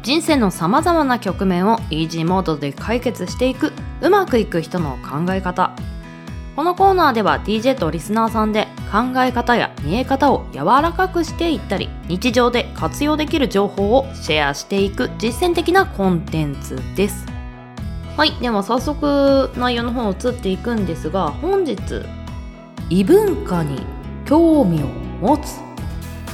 [0.03, 5.75] 人生のさまざまな局面をイージーモードで解決していくうまくいく人の考え方。
[6.55, 17.25] このコーナーでは DJ とリスナーさんで考え方や見え方を柔らかくしていったり日常で活用できる情報をシェアしていく実践的なコンテンツです。
[18.19, 21.79] はいでは早速内容の方移っていくんですが本日
[22.91, 23.81] 異文化に
[24.27, 24.89] 興味を
[25.23, 25.64] 持つ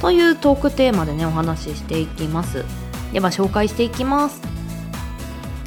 [0.01, 2.65] というトークテーマでねお話ししていきます。
[3.13, 4.41] では紹介していきます。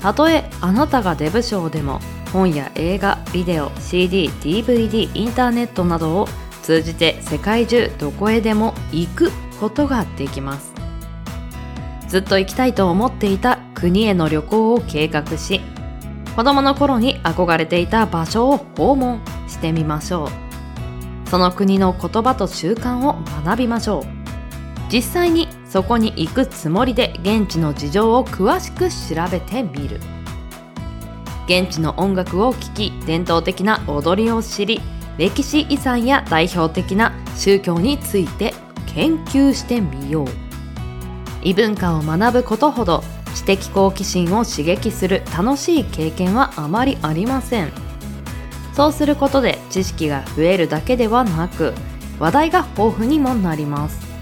[0.02, 2.00] たとえあなたがデブ賞でも
[2.34, 6.28] 本や映画ビデオ CD DVD インターネットなどを
[6.62, 10.74] 通じて世界中どこへでも行くことができます。
[12.08, 15.62] ずっと行きたいと思っていた国への旅行を計画し
[16.36, 21.30] 子供の頃に憧れていた場所を訪問してみましょう。
[21.30, 24.23] その国の言葉と習慣を学びましょう。
[24.94, 30.00] 実際にそこに行くつもりで現地の事情を詳しく調べてみる。
[31.48, 34.82] 現地の音楽を聴き伝統的な踊りを知り
[35.18, 38.54] 歴史遺産や代表的な宗教について
[38.94, 40.28] 研究してみよう。
[41.42, 43.04] 異文化を学ぶことほど
[43.34, 47.72] 知的好奇心を刺激する楽しい経験はあまりありません。
[48.74, 51.74] そうすることで知識が増えるだけではなく
[52.20, 54.13] 話題が豊富にもなります。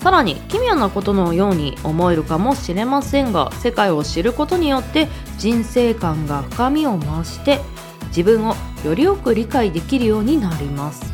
[0.00, 5.08] さらに奇妙なことのように思えるかもしれませんが世界を知ることによって
[5.38, 7.60] 人生観が深みを増して
[8.08, 11.12] 自分をよりよく理解できるようになります。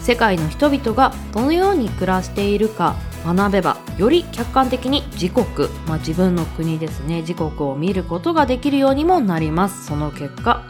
[0.00, 2.94] 世界の人々がどのように暮らしているか
[3.24, 7.22] 学べばより客観的に自国、まあ、自分の国ですね。
[7.22, 9.86] 自国を見ることができるようにもなります。
[9.86, 10.62] その結果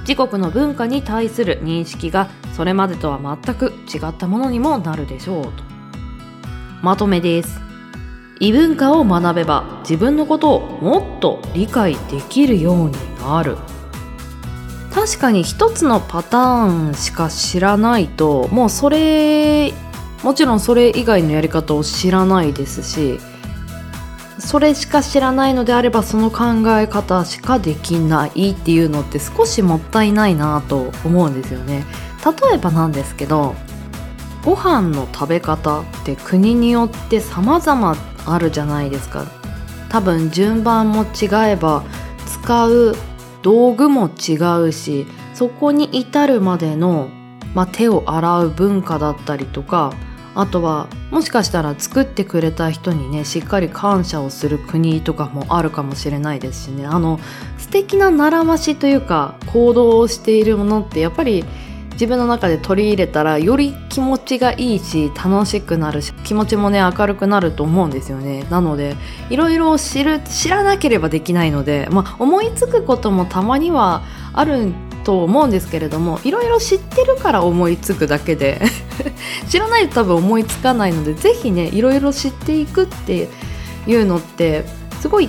[0.00, 5.69] 自国の文化に対する認識がそれまでとは全く違ったものにもなるでしょうと。
[6.82, 7.60] まとめです。
[8.38, 13.56] 異文化を学べば自分のことをもっと理解できるようになる。
[14.94, 19.72] 確かに一つのパターンしか知らないともうそれ
[20.24, 23.20] もちろんそれ以外のやり方を知らないですし
[24.38, 31.84] それしか知らないのであればその考え方しかできないっていうのって少しもったいないなと思うんですよね。
[32.24, 33.54] 例えばなんですけど
[34.44, 39.26] ご飯の食べ方って国によって様々あるじゃないですか。
[39.90, 41.84] 多分順番も違えば
[42.26, 42.94] 使う
[43.42, 47.08] 道具も違うしそこに至るまでの、
[47.54, 49.92] まあ、手を洗う文化だったりとか
[50.34, 56.86] あとはもしかしたら作ってくれた人にねしっかり感謝をする国とかもあるかもしれないですしね。
[56.86, 57.18] あの
[57.58, 61.44] 素敵な習わしというか行動をしているものってやっぱり
[62.00, 68.46] 自分の中で取り入れたらより気持ちがいいし楽しくなるし気持ちもね明るくなると思うんですよね。
[68.48, 68.96] なので
[69.28, 74.72] いろいろ知る知らなければできないので、まあ、思いつくこともたまにはある
[75.04, 78.62] と思うんですけれどもいろいろ知ってるから思いつくだけで
[79.50, 83.28] 知らないと多分思いつかないので是非ねいろいろ知っていくって
[83.86, 84.64] いうのって
[85.00, 85.28] すごい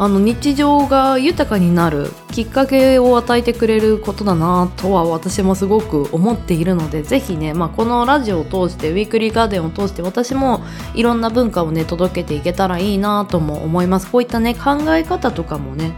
[0.00, 10.62] あの日常が豊かになるきっかけを与えてくれることだなとは私もすごく思っているのでぜひね、まあ、このラジオを通してウィークリーガーデンを通して私も
[10.94, 14.08] いろんな文化をね届けていけたらいいなとも思います。
[14.08, 15.92] こういったね考え方とかもね。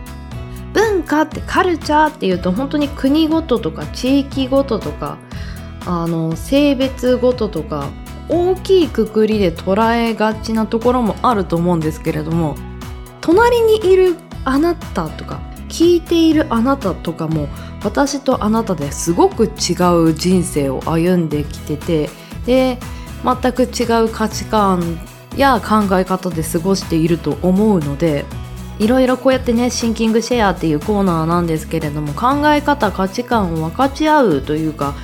[0.72, 5.18] 文化ってカルチャーっていうと本当に国ごととか地域ごととか
[5.84, 7.90] あの性別ごととか
[8.30, 12.54] 大きいくくりで捉えがちなところもあると思うんですけれども
[13.20, 17.48] 隣にいるあなたとか聞いているあなたとかも
[17.84, 22.10] 私とあなたですごく違う人生を歩んできてて
[22.46, 22.78] で
[23.22, 24.98] 全く違う価値観
[25.36, 28.24] や考え方で過ごしていると思うので
[28.78, 34.94] いろいろこうやってねシンキングシェアっていうコーナーなんですけれども考え方価値観を分かち合うというか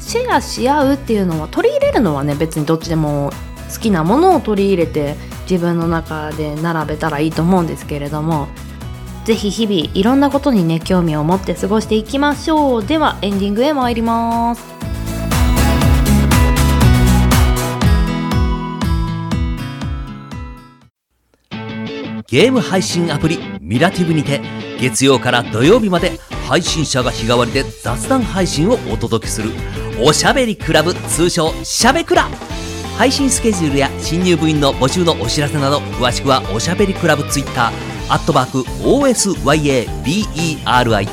[0.00, 3.30] シェアし合うっていうのは取り入れるのはね別にどっちでも
[3.72, 5.16] 好きなものを取り入れて
[5.48, 8.48] 自分の中で並べたらいいと思うんですけれども
[9.24, 12.86] ぜひ日々いろんなことにね興味を持って過ごしていきましょう。
[12.86, 14.64] ではエンディングへ参ります。
[22.26, 24.40] ゲーム配信アプリミラティブにて
[24.80, 26.18] 月曜から土曜日まで
[26.48, 29.50] 配信者が日替わりで雑談配信をお届けする
[30.00, 32.28] おしゃべりクラブ通称しゃべクラ
[33.00, 39.88] 配信スケジュールや新入部員の募集のお知らせなど詳しくはおしゃべりクラブツイッターアットマーク OSYABERI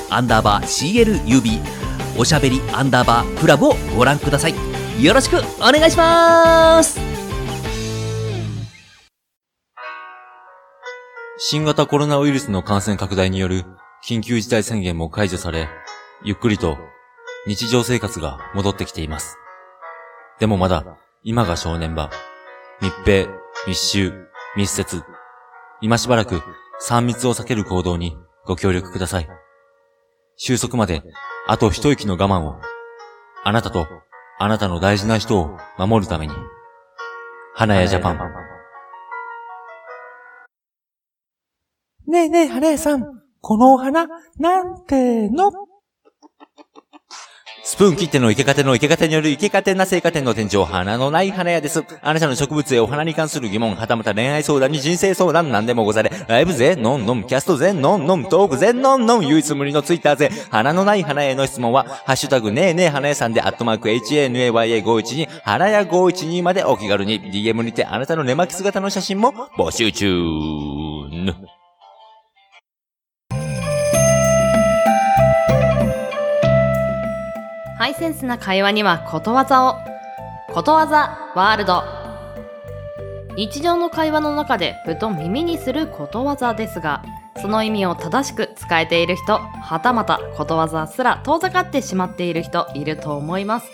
[0.09, 1.61] アンダーバー CLUB
[2.19, 4.55] おしゃべりアンダーバークラブをご覧ください
[5.01, 6.99] よろしくお願いします
[11.37, 13.63] 新型コロナウイルスの感染拡大による
[14.05, 15.69] 緊急事態宣言も解除され、
[16.21, 16.77] ゆっくりと
[17.47, 19.37] 日常生活が戻ってきています。
[20.39, 22.09] でもまだ今が正念場。
[22.81, 23.27] 密閉、
[23.67, 24.13] 密集、
[24.55, 25.03] 密接。
[25.81, 26.41] 今しばらく
[26.87, 28.15] 3密を避ける行動に
[28.45, 29.27] ご協力ください。
[30.37, 31.01] 収束まで
[31.47, 32.61] あと一息の我慢を。
[33.43, 33.87] あなたと
[34.39, 36.33] あなたの大事な人を守るために。
[37.55, 38.19] 花屋ジャパン。
[42.07, 43.03] ねえねえ、花屋さん。
[43.41, 44.07] このお花、
[44.37, 45.51] なんての？
[47.69, 51.83] スプーン切っての生け方の生け方による生け方な生花店の店長、花のない花屋です。
[52.01, 56.09] あなたの植物やお花に関する疑問、はたまた恋愛相談に人生相談なんでもござれ。
[56.29, 70.76] ライブぜ、ノンノン、キャストぜ、ノンノン、トークぜ、ノンノン、唯一無二のツイッターぜ、花のない花屋への質問は、ハッシュタグねえねえ花屋さんで、アットマーク HANAYA512、花屋512までお気軽に、DM にてあなたの寝巻き姿の写真も募集中。
[77.87, 79.77] ハイセンスな会話にはことわざを。
[80.53, 81.83] ことわざワールド。
[83.37, 87.01] 日常の会話の中でふと耳にすることわざですが、
[87.41, 93.69] その意味を正しく使えている人、はたまたことわざすら遠ざかってしまっている人いると思います。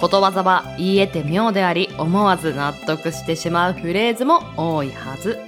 [0.00, 5.40] ことわざは言い得て妙であり、思わず納得してしまうフレーズも多いはず。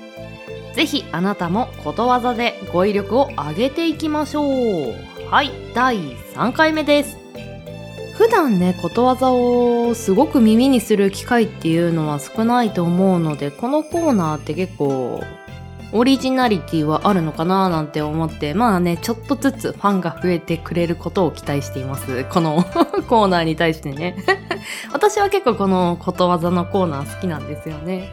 [0.75, 4.93] ぜひあなたもことわざで語彙力を上げていきましょう。
[5.31, 7.26] はい、第3回目です。
[8.17, 15.23] 普段ねことわざをすごく耳にする機会っていうのは少ないと思うのでこのコーナーって結構
[15.93, 22.25] オリジナリティはあるのかななんて思ってまあねちょっとずつファンが増えてくれることを期待しています。
[22.25, 22.65] この
[23.09, 24.17] コーナーに対してね。
[24.93, 28.11] 私は結構このことわざのコーナー好きなんですよね。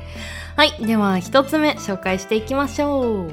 [0.55, 3.31] はいでは一つ目紹介していきましょう。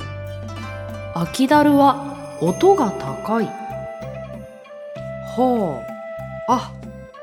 [1.14, 3.50] 秋だるは音が高い。
[5.36, 5.89] ほう。
[6.52, 6.72] あ、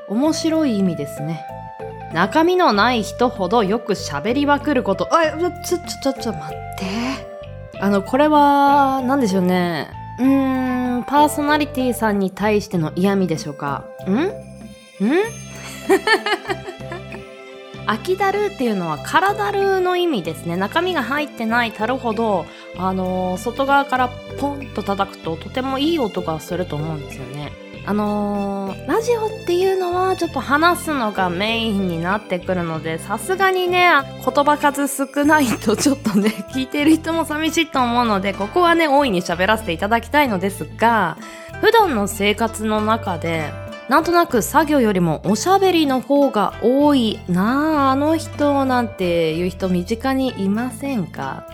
[0.08, 1.44] 面白い意味ですね。
[2.14, 5.06] 中身のない人ほどよく喋りまくること。
[5.12, 5.24] あ、
[5.62, 6.86] ちょ、ちょ、ちょ、ちょ、待って。
[7.80, 9.90] あの、これは、なんでしょうね。
[10.18, 13.84] うーん、パーソナリティさんに対しての嫌味でしょうか。
[14.06, 14.14] ん？
[14.14, 14.30] ん？
[17.86, 20.56] 秋だるっていうのは空だるの意味ですね。
[20.56, 22.44] 中身が入ってないたるほど、
[22.76, 24.10] あのー外側から
[24.40, 27.52] ポンと叩くととてもいい音がすると思うんですよね。
[27.88, 33.88] あのーラジオっていうのはちょっと話すのがメインになってくるので、さすがにね、
[34.24, 41.16] 言葉数少ないとちょっとね、 聞いてる人も寂しいと思うので、ここはね、大いに喋らせていただきたいのですが、
[41.62, 43.50] 普段の生活の中で、
[43.88, 51.46] なんとなく作業よりもおしゃべりの方が多いなあ、あの人なんていう人身近にいませんか？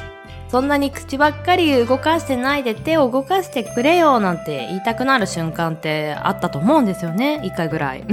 [0.54, 7.40] そんなに口ばっかり動かしてないで手を動かしてくれよなんて言いたくなる瞬間ってあったと思うんですよね。
[7.42, 8.04] 一回ぐらい。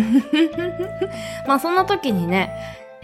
[1.48, 2.52] まあそんな時にね、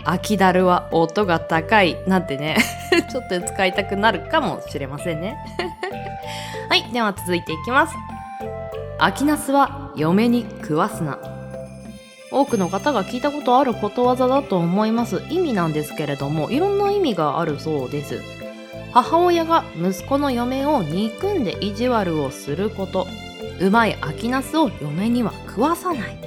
[0.03, 2.57] 秋だるは音が高いなんてね、
[3.11, 5.37] ちょっと使いたくなるかもしれませんね。
[6.67, 7.93] はい、では続いていきます。
[8.97, 11.19] 秋ナスは嫁に食わすな。
[12.31, 15.21] 多くの方が聞いたことあることわざだと思います。
[15.29, 18.36] 意味なんですけれども、いろんな意味があるそうです。
[19.03, 23.05] 母親が息子の嫁を憎んで意地悪をすること。
[23.61, 26.17] うまい秋ナスを嫁には食わさない。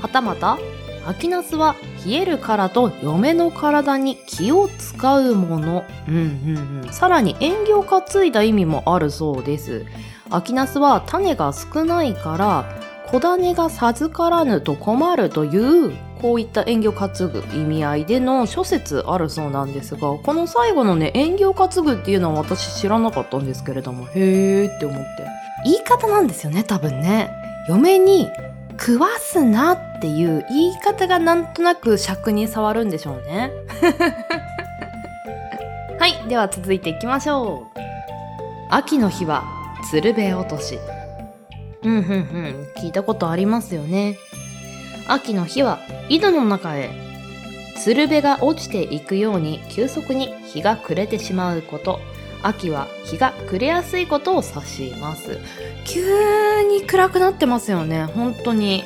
[0.00, 0.58] はたまた
[1.06, 9.86] 秋ナスは冷えるからと嫁の体に気を使うもの、うんうんうん、さらに縁起を担いだ意味もあるそうです。
[10.30, 12.64] 秋ナスは種が少ないから
[13.06, 15.92] 小種が授からぬと困るという
[16.22, 25.04] こういった縁起を担ぐ意味合いでの諸説あるそうなんですがこの最後のね縁起を担ぐっていうのは私知らなかったんですけれどもへーって思って。
[25.64, 27.30] 言い方なんですよね多分ね。
[27.68, 28.30] 嫁に
[28.78, 33.50] 食わすなっていう言い方がなんとなく尺に触るんでしょうね。
[35.98, 37.80] はいでは続いていきましょう。
[38.70, 39.44] 秋の日は
[39.90, 40.78] 鶴瓶落とし。
[41.82, 42.68] うんうんうん。
[42.80, 44.16] 聞いたことありますよね
[45.08, 46.90] 秋の日は井戸の中へ。
[47.76, 52.00] つるべが落ちていくように急速に日が暮れてしまうこと。
[52.42, 55.38] 秋は日が暮れやすいことを指します。
[55.84, 58.04] 急に暗くなってますよね。
[58.04, 58.84] 本当に。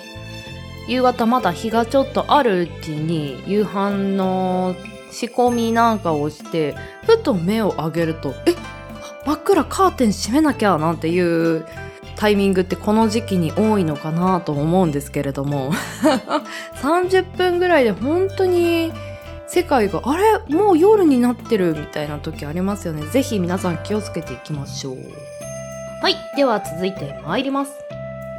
[0.88, 4.76] 夕方まだ日がちょっとあるうちに夕飯の
[5.10, 8.54] 仕込みなんかをしてふと目を上げるとえ
[9.24, 11.66] 真っ暗カーテン閉めなきゃなんていう
[12.16, 15.72] タイミングってこの時期に多いのかなと思うんですけれども。
[16.82, 18.92] 30分ぐらいで本当に
[19.46, 20.54] 世界があれ？
[20.54, 23.06] もう夜になってるみたいな時ありますよね。
[23.06, 24.96] ぜひ皆さん気をつけていきましょう。
[26.02, 26.16] はい。
[26.36, 27.72] では続いて参ります。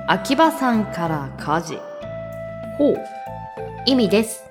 [0.07, 1.79] 秋葉さんから家事。
[2.77, 2.97] ほう。
[3.85, 4.43] 意味です。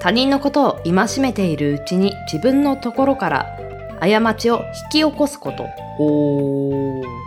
[0.00, 3.46] 他人のことを戒めているうちに自分のところから
[4.00, 4.62] 過ちを
[4.92, 5.66] 引き起こすこと。
[5.98, 7.17] おー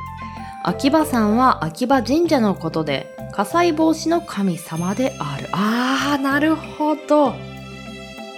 [0.63, 5.47] 秋葉さんは秋葉神社のことで火災防止の神様である。
[5.51, 7.33] あーなるほど。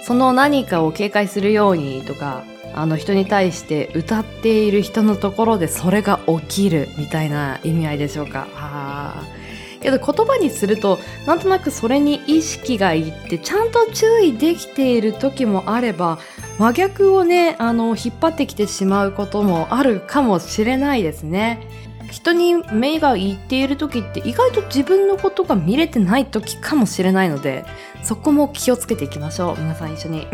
[0.04, 2.44] その何かを警戒するようにとか
[2.74, 8.48] あの人に対して歌っている人のところでそれが起きるみたいな意味合いでしょうか。
[8.54, 9.44] あー。
[9.84, 16.18] けど言葉にするとなんとなくそれに意識がいってちゃんと注意できている時もあれば
[16.58, 21.68] 真逆をねあの引っ張ってきてしまうこともあるかもしれないですね
[22.14, 27.64] 人に目がいっている時って意外と自分のことが見れてない時かもしれないので
[28.04, 29.58] そこも気をつけていきましょう。
[29.58, 30.28] 皆さん一緒に。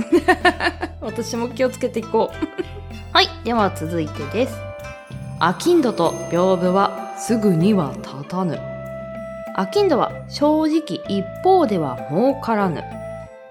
[1.01, 2.37] 私も気をつけていこう。
[3.17, 4.59] はいでは続いてです。
[5.39, 8.61] アキンドと屏風はすぐには立たぬ。
[9.55, 12.85] アキンドは正直一方では儲からぬ。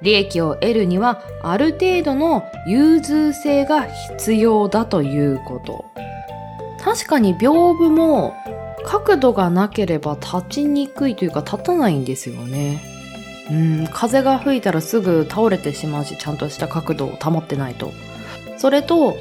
[0.04, 5.86] 利益を得るにはある程度の融通性が必要だということ。
[6.84, 8.36] 確かに屏風も
[8.86, 12.82] 角度がなければ立ちにくいというか立たないんですよね
[13.52, 17.92] うん風が吹いたらすぐ倒れてしまうしちゃんとした角度を保ってないと
[18.58, 19.18] それと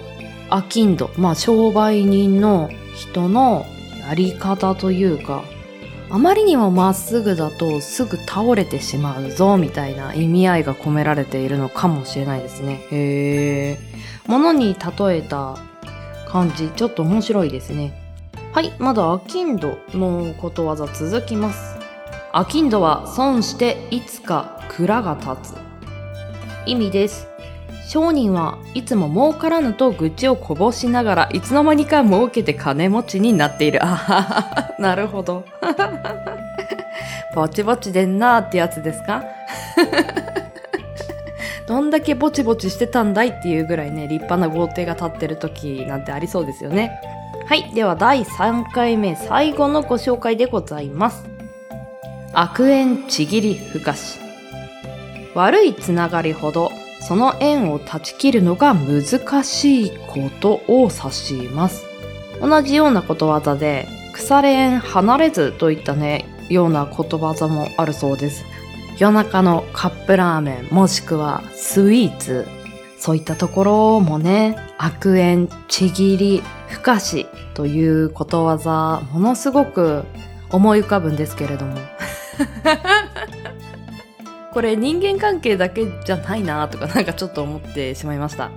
[0.51, 3.67] アキンドまあ商売人の人の
[4.01, 5.45] やり方というか
[6.11, 12.81] あまりにもまっすぐだとすぐ倒れてしまうぞみたいな意味合いが込められているのかもしれないですね。
[12.91, 13.79] へえ。
[14.27, 15.59] 物に例えた
[16.31, 17.93] 感じ、ちょっと面白いですね。
[18.53, 21.77] はい、まだアキンドのことわざ続きます。
[22.33, 25.57] アキンドは損していつか蔵が立つ。
[26.67, 27.27] 意味です。
[27.89, 33.83] 商人はいつも儲からぬと愚痴をこぼしながらいつの間にか儲けて金持ちになっている。
[33.83, 35.45] あははなるほど。
[37.35, 39.23] ぼちぼちでんなーってやつですか？
[41.69, 46.99] どんだけぼちぼちしてたんだいっていうぐらいね、立派な豪邸が建ってる時なんてありそうですよね。
[47.47, 47.71] はい。
[47.75, 51.25] では第3回目、最後のご紹介でございます。
[52.33, 54.19] 悪縁ちぎりふかし。
[55.35, 61.85] 悪いつながりほど、その縁を断ち切るのが難しいことを指します。
[62.41, 68.45] 同じようなことわざで、腐れ縁離れずといったね、ようなことわざもあるそうです。
[68.99, 72.49] 夜中のカップラーメンもしくはスイーツ
[72.99, 80.05] そういったところもね悪縁ちぎりふかしということわざものすごく
[80.51, 81.77] 思い浮かぶんですけれども。
[84.53, 88.51] これ人間関係だけじゃないなとかなんかちょっと思ってしまいました。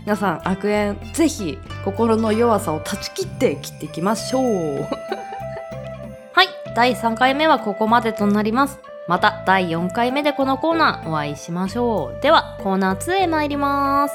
[0.00, 4.86] 皆さん悪縁ぜひ心の弱さを断ち切って切っていきましょう。
[6.32, 8.78] はい第3回目はここまでとなります
[9.08, 12.22] また第4回目でこのコーナーお会いしましょう。
[12.22, 14.14] ではコーナー2へ参ります。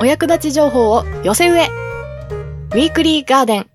[0.00, 1.68] お役立ち情報を寄せ植え。
[2.72, 3.71] ウィークリーガーデン。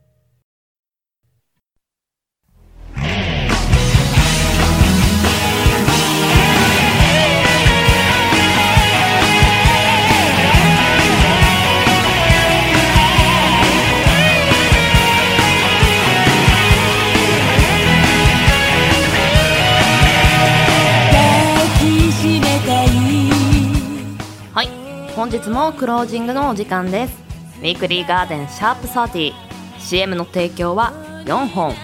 [25.78, 27.14] クロージングのお時間です。
[27.60, 29.32] ウィークリーガーデンシャープ30
[29.78, 30.92] CM の提供は
[31.26, 31.76] 4本。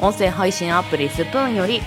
[0.00, 1.82] 音声配信アプリスプーンより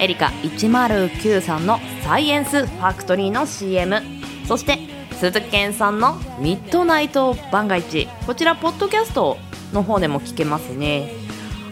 [0.00, 4.00] エリカ109さんのサイエンスファクトリーの CM
[4.46, 4.78] そして
[5.12, 9.36] 鈴研さんのミッドナイト番外地こちらポッドキャスト
[9.74, 11.12] の方でも聞けますね。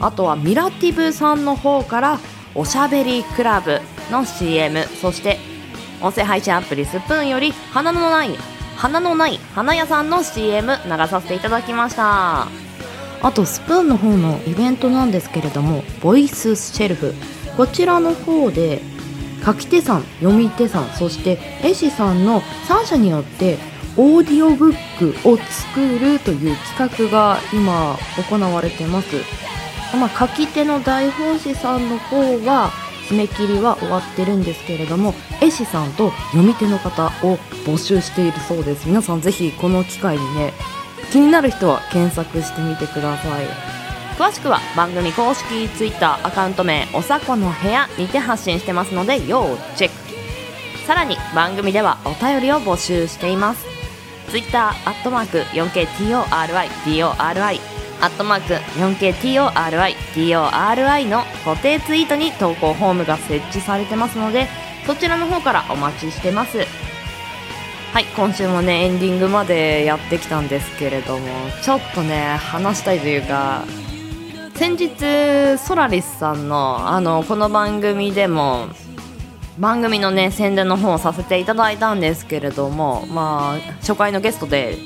[0.00, 2.18] あとはミラティブさんの方から
[2.54, 3.80] おしゃべりクラブ
[4.10, 5.38] の CM そして
[6.02, 12.46] 音声配信アプリスプーンより花のない花のない花屋さんの CM 流させていただきました。
[13.20, 17.12] あとスプーンの方のイベントなんですけれどもボイスシェルフ。
[17.56, 18.80] こちらの方で
[19.44, 23.58] 書き手さん読み手さんそして絵師さんの3社によって
[23.96, 27.96] オーディオブックを作るという企画が今
[28.30, 29.16] 行われてます、
[29.96, 32.16] まあ、書き手の大法師さんの方
[32.46, 32.70] は
[33.08, 38.86] 締め切りは終わってるんですけれども絵師さんと読み手の方を募集しているそうです。
[38.86, 40.52] 皆さんぜひこの機会にね
[41.10, 43.46] 気になる人は検索してみてください。
[44.18, 49.96] 詳しくは番組公式 Twitter アカウント名おさこの部屋にて発信してますので要チェック。
[50.86, 53.66] さらに番組ではお便りを募集しています。
[54.30, 64.46] Twitter アットマーク 4KTORIDORI アットマーク 4KTORIDORI の固定ツイートに投稿フォームが設置されてますので
[64.86, 66.58] そちらの方からお待ちしてます。
[67.92, 71.26] はい今週もねエンディングまでやってきたんですけれども
[71.62, 73.64] ちょっとね話したいというか
[74.54, 78.68] 先日ソラリスさんのあのこの番組でも
[79.58, 84.76] 番組のね宣伝の方をさせていただいたんですけれどもまあ初回のゲストで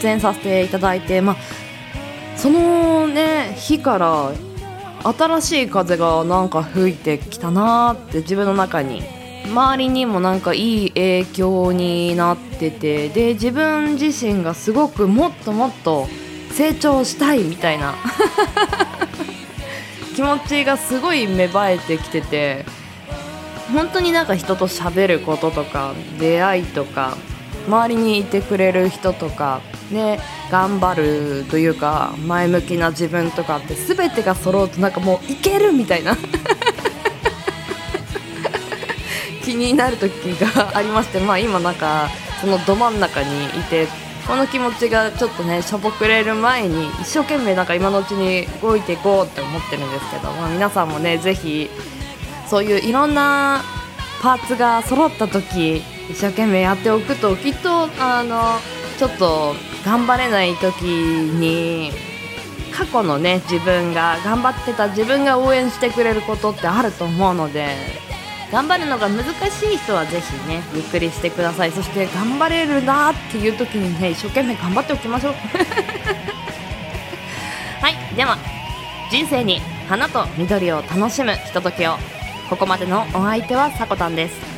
[0.00, 1.36] 出演させていただいてまあ
[2.36, 4.32] そのね日から
[5.02, 9.02] 新しい風がなんか吹いてきたなーって自分の中に。
[9.46, 13.08] 周りにもなんかいい影響になってて。
[13.08, 16.08] で自分自身がすごくもっともっと
[16.50, 17.94] 成長したいみたいな。
[20.16, 22.64] 気持ちがすごい芽生えてきてて。
[23.72, 27.16] 本当になんか人と喋ることとか出会いとか
[27.66, 29.60] 周りにいてくれる人とか
[29.90, 30.94] ね頑張
[31.40, 36.16] るというか前向きな自分とかって全てが揃うとなんかもういけるみたいな。
[39.44, 40.10] 気になる時
[40.40, 42.08] がありましてまあ今なんか
[42.40, 43.86] そのど真ん中にいて
[44.26, 51.70] この気持ちがちょっとねしょぼくれる前に一生懸命なんか今のうちに動いていこうって思ってるんですけど、まあ、皆さんもねぜひ
[52.48, 53.62] そういういろんな
[54.20, 58.58] パーツが揃った時一生懸命やっておくときっとあの
[58.98, 59.54] ちょっと
[59.84, 61.90] 頑張れない時に
[62.72, 67.68] 過去のね自分が頑張ってた自分が応援してくれることってあると思うので
[68.52, 71.72] 頑張るのが難しい人はぜひねゆっくりしてください。
[71.72, 75.34] そして頑張れるなっていう時にね一生懸命頑張っておきましょう。
[77.82, 78.38] はいでは
[79.10, 81.96] 人生に花と緑を楽しむひとときを。
[82.48, 84.55] ここまでのお相手はさこたんです。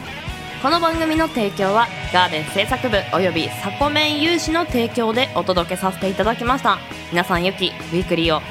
[0.60, 6.78] この番組の提供はガーデン制作部およびサコメン有志の提供でお届けさせていただきました。
[7.12, 8.42] 皆さんよきウィークリーを。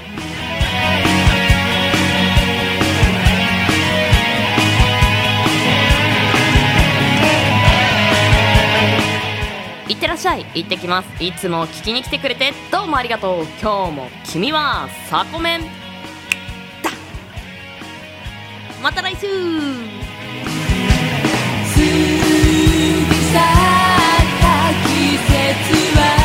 [9.90, 10.46] いってらっしゃい。
[10.56, 11.22] 行ってきます。
[11.22, 13.46] いつも聞きに来てくれてどうもありがとう。
[13.62, 15.68] 今日も君はサコメンだ。
[18.82, 20.17] また来週。
[23.38, 23.42] っ
[24.42, 24.48] た。
[24.88, 26.17] 季節は